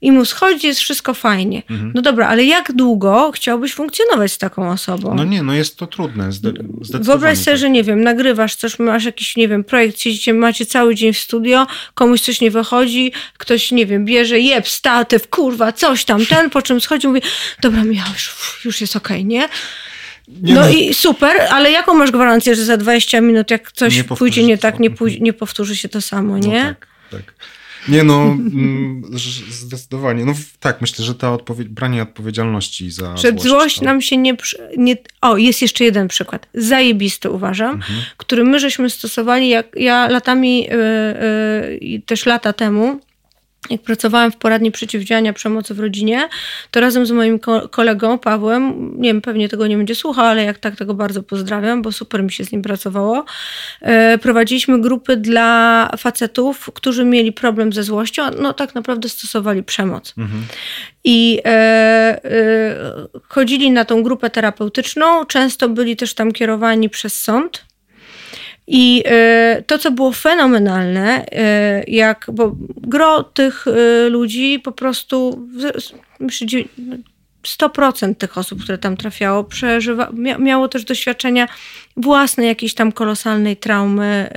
[0.01, 1.63] i mu schodzi, jest wszystko fajnie.
[1.71, 1.93] Mhm.
[1.95, 5.15] No dobra, ale jak długo chciałbyś funkcjonować z taką osobą?
[5.15, 6.33] No nie, no jest to trudne.
[6.33, 7.61] Zdecydowanie Wyobraź sobie, tak.
[7.61, 11.19] że nie wiem, nagrywasz coś, masz jakiś, nie wiem, projekt, siedzicie, macie cały dzień w
[11.19, 16.51] studio, komuś coś nie wychodzi, ktoś, nie wiem, bierze, jeb, statyw, kurwa, coś tam, ten,
[16.51, 17.23] po czym schodzi, mówi,
[17.63, 19.49] dobra, Michał, już, już jest okej, okay, nie?
[20.43, 23.97] Nie no, no, i super, ale jaką masz gwarancję, że za 20 minut, jak coś
[23.97, 26.65] nie pójdzie nie tak, nie, pój- nie powtórzy się to samo, no nie?
[26.65, 27.35] No tak, tak.
[27.89, 29.03] Nie no, mm,
[29.51, 30.25] zdecydowanie.
[30.25, 33.85] No tak, myślę, że ta odpowiedź, branie odpowiedzialności za Przed złość, złość to...
[33.85, 34.37] nam się nie,
[34.77, 34.97] nie...
[35.21, 36.47] O, jest jeszcze jeden przykład.
[36.55, 38.01] Zajebisty uważam, mhm.
[38.17, 43.01] który my żeśmy stosowali, jak ja latami, yy, yy, też lata temu,
[43.71, 46.29] jak pracowałam w poradni przeciwdziałania przemocy w rodzinie,
[46.71, 47.39] to razem z moim
[47.71, 51.83] kolegą Pawłem, nie wiem, pewnie tego nie będzie słuchał, ale jak tak, tego bardzo pozdrawiam,
[51.83, 53.25] bo super mi się z nim pracowało.
[53.81, 60.15] E, prowadziliśmy grupy dla facetów, którzy mieli problem ze złością, no tak naprawdę stosowali przemoc.
[60.19, 60.43] Mhm.
[61.05, 67.70] I e, e, chodzili na tą grupę terapeutyczną, często byli też tam kierowani przez sąd
[68.73, 75.49] i e, to, co było fenomenalne, e, jak, bo gro tych e, ludzi po prostu,
[76.21, 76.47] myślę,
[77.47, 81.49] 100% tych osób, które tam trafiało, przeżywa, miało też doświadczenia
[81.97, 84.31] własnej jakiejś tam kolosalnej traumy.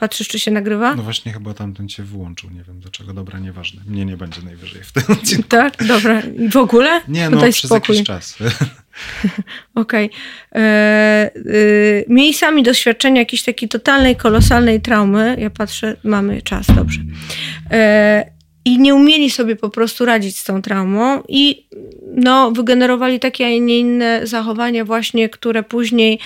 [0.00, 0.94] Patrzysz, czy się nagrywa?
[0.94, 2.50] No właśnie, chyba tamten cię wyłączył.
[2.50, 3.12] Nie wiem dlaczego.
[3.12, 3.82] Dobra, nieważne.
[3.86, 5.48] Mnie nie będzie najwyżej w tym odcinku.
[5.48, 5.84] Tak?
[5.86, 6.20] Dobra.
[6.20, 7.00] I w ogóle?
[7.08, 7.94] Nie, no Tutaj przez spokój.
[7.94, 8.36] jakiś czas.
[9.74, 10.06] Okej.
[10.06, 10.62] Okay.
[10.62, 15.36] E, y, mieli sami doświadczenia jakiejś takiej totalnej, kolosalnej traumy.
[15.40, 17.00] Ja patrzę, mamy czas, dobrze.
[17.70, 18.30] E,
[18.64, 21.66] i nie umieli sobie po prostu radzić z tą traumą i
[22.16, 26.18] no, wygenerowali takie, a nie inne zachowania właśnie, które później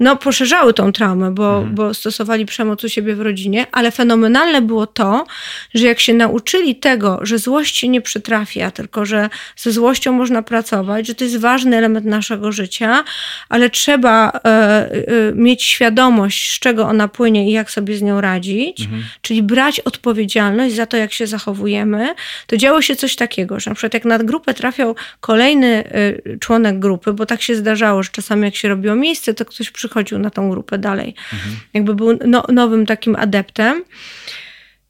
[0.00, 1.74] no, poszerzały tą traumę, bo, mhm.
[1.74, 5.26] bo stosowali przemoc u siebie w rodzinie, ale fenomenalne było to,
[5.74, 10.42] że jak się nauczyli tego, że złość się nie przytrafia, tylko że ze złością można
[10.42, 13.04] pracować, że to jest ważny element naszego życia,
[13.48, 14.90] ale trzeba e, e,
[15.34, 19.04] mieć świadomość, z czego ona płynie i jak sobie z nią radzić, mhm.
[19.22, 22.14] czyli brać odpowiedzialność za to, jak się zachowujemy,
[22.46, 24.89] to działo się coś takiego, że na przykład jak na grupę trafiał
[25.20, 29.44] kolejny y, członek grupy, bo tak się zdarzało, że czasami jak się robiło miejsce, to
[29.44, 31.14] ktoś przychodził na tą grupę dalej.
[31.32, 31.56] Mhm.
[31.74, 33.84] Jakby był no, nowym takim adeptem.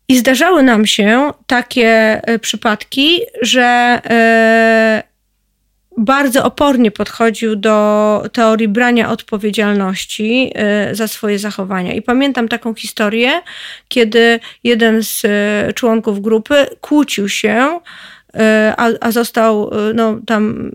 [0.09, 4.01] I zdarzały nam się takie y, przypadki, że
[5.07, 5.11] y,
[5.97, 10.53] bardzo opornie podchodził do teorii brania odpowiedzialności
[10.93, 11.93] za swoje zachowania.
[11.93, 13.43] I pamiętam taką historię,
[13.89, 15.27] kiedy jeden z
[15.75, 17.81] członków grupy kłócił się
[18.76, 20.70] a, a został e, no, tam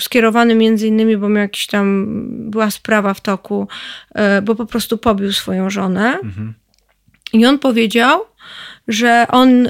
[0.00, 2.06] skierowany między innymi, bo miał jakiś tam,
[2.50, 3.68] była sprawa w toku,
[4.14, 6.18] e, bo po prostu pobił swoją żonę.
[6.22, 6.54] Mhm.
[7.32, 8.20] I on powiedział,
[8.88, 9.68] że on,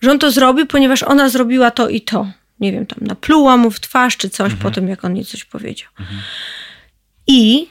[0.00, 2.26] że on to zrobił, ponieważ ona zrobiła to i to.
[2.60, 4.62] Nie wiem, tam napluła mu w twarz czy coś mhm.
[4.62, 5.88] po tym, jak on jej coś powiedział.
[6.00, 6.20] Mhm.
[7.26, 7.66] I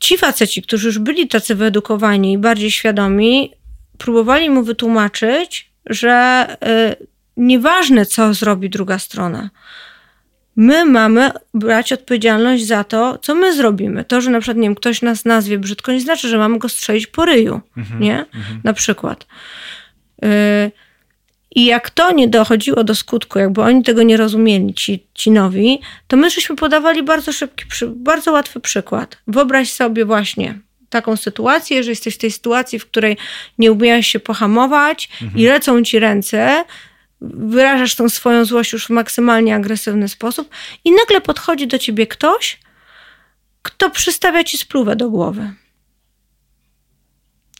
[0.00, 3.52] ci faceci, którzy już byli tacy wyedukowani i bardziej świadomi,
[3.98, 6.46] próbowali mu wytłumaczyć, że
[7.00, 9.50] y, nieważne, co zrobi druga strona.
[10.56, 14.04] My mamy brać odpowiedzialność za to, co my zrobimy.
[14.04, 16.68] To, że na przykład, nie wiem, ktoś nas nazwie brzydko, nie znaczy, że mamy go
[16.68, 18.18] strzelić po ryju, mhm, nie?
[18.18, 18.60] Mhm.
[18.64, 19.26] Na przykład.
[20.24, 20.70] Y,
[21.50, 25.80] i jak to nie dochodziło do skutku, jakby oni tego nie rozumieli, ci, ci nowi,
[26.08, 29.18] to my żeśmy podawali bardzo szybki, bardzo łatwy przykład.
[29.26, 30.58] Wyobraź sobie właśnie
[30.90, 33.16] taką sytuację, że jesteś w tej sytuacji, w której
[33.58, 35.40] nie umiałeś się pohamować mhm.
[35.40, 36.64] i lecą ci ręce,
[37.20, 40.50] wyrażasz tą swoją złość już w maksymalnie agresywny sposób
[40.84, 42.58] i nagle podchodzi do ciebie ktoś,
[43.62, 45.54] kto przystawia ci spluwę do głowy.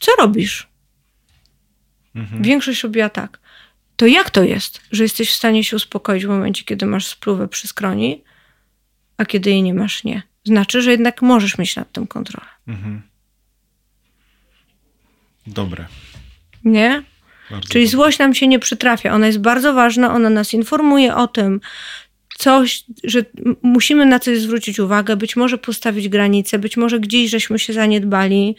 [0.00, 0.68] Co robisz?
[2.14, 2.42] Mhm.
[2.42, 3.40] Większość robiła tak
[4.00, 7.48] to jak to jest, że jesteś w stanie się uspokoić w momencie, kiedy masz spluwę
[7.48, 8.24] przy skroni,
[9.16, 10.22] a kiedy jej nie masz, nie?
[10.44, 12.46] Znaczy, że jednak możesz mieć nad tym kontrolę.
[12.68, 13.02] Mhm.
[15.46, 15.86] Dobre.
[16.64, 17.02] Nie?
[17.50, 17.96] Bardzo Czyli dobre.
[17.96, 19.12] złość nam się nie przytrafia.
[19.14, 21.60] Ona jest bardzo ważna, ona nas informuje o tym,
[22.40, 23.24] coś, że
[23.62, 28.56] musimy na coś zwrócić uwagę, być może postawić granice, być może gdzieś żeśmy się zaniedbali.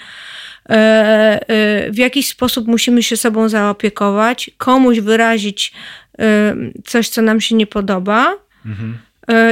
[0.70, 5.74] E, e, w jakiś sposób musimy się sobą zaopiekować, komuś wyrazić
[6.20, 6.56] e,
[6.86, 8.38] coś, co nam się nie podoba.
[8.66, 8.98] Mhm.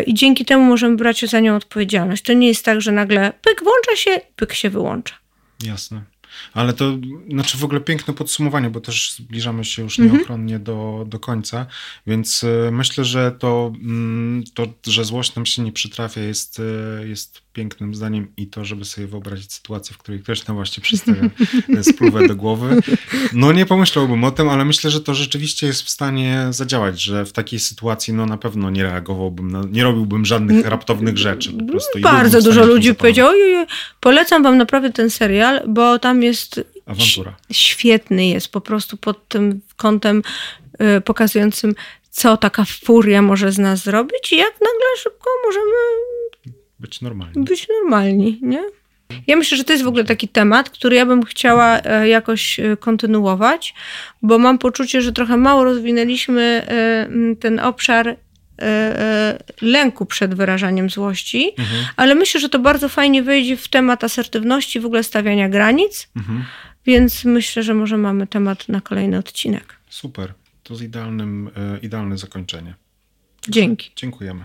[0.05, 2.23] I dzięki temu możemy brać za nią odpowiedzialność.
[2.23, 5.15] To nie jest tak, że nagle pyk włącza się, pyk się wyłącza.
[5.63, 6.01] Jasne.
[6.53, 6.97] Ale to
[7.29, 10.17] znaczy w ogóle piękne podsumowanie, bo też zbliżamy się już mhm.
[10.17, 11.65] nieuchronnie do, do końca,
[12.07, 16.61] więc myślę, że to, mm, to, że złość nam się nie przytrafia jest,
[17.05, 21.29] jest pięknym zdaniem i to, żeby sobie wyobrazić sytuację, w której ktoś nam właśnie przystawia
[21.91, 22.81] spluwę do głowy.
[23.33, 27.25] No nie pomyślałbym o tym, ale myślę, że to rzeczywiście jest w stanie zadziałać, że
[27.25, 31.53] w takiej sytuacji no na pewno nie reagowałbym, na, nie robiłbym żadnych raptownych rzeczy.
[31.53, 33.33] Po prostu Bardzo dużo ludzi powiedziało,
[33.99, 37.35] polecam wam naprawdę ten serial, bo tam jest Awantura.
[37.51, 40.21] Świetny jest po prostu pod tym kątem
[40.97, 41.75] y, pokazującym,
[42.09, 45.75] co taka furia może z nas zrobić i jak nagle szybko możemy
[46.79, 47.43] być normalni.
[47.43, 48.63] Być normalni, nie?
[49.27, 52.59] Ja myślę, że to jest w ogóle taki temat, który ja bym chciała e, jakoś
[52.59, 53.73] e, kontynuować,
[54.21, 58.17] bo mam poczucie, że trochę mało rozwinęliśmy e, ten obszar
[59.61, 61.85] lęku przed wyrażaniem złości, mhm.
[61.95, 66.45] ale myślę, że to bardzo fajnie wejdzie w temat asertywności, w ogóle stawiania granic, mhm.
[66.85, 69.75] więc myślę, że może mamy temat na kolejny odcinek.
[69.89, 70.33] Super.
[70.63, 71.49] To jest idealnym,
[71.81, 72.75] idealne zakończenie.
[73.49, 73.91] Dzięki.
[73.95, 74.43] Dziękujemy.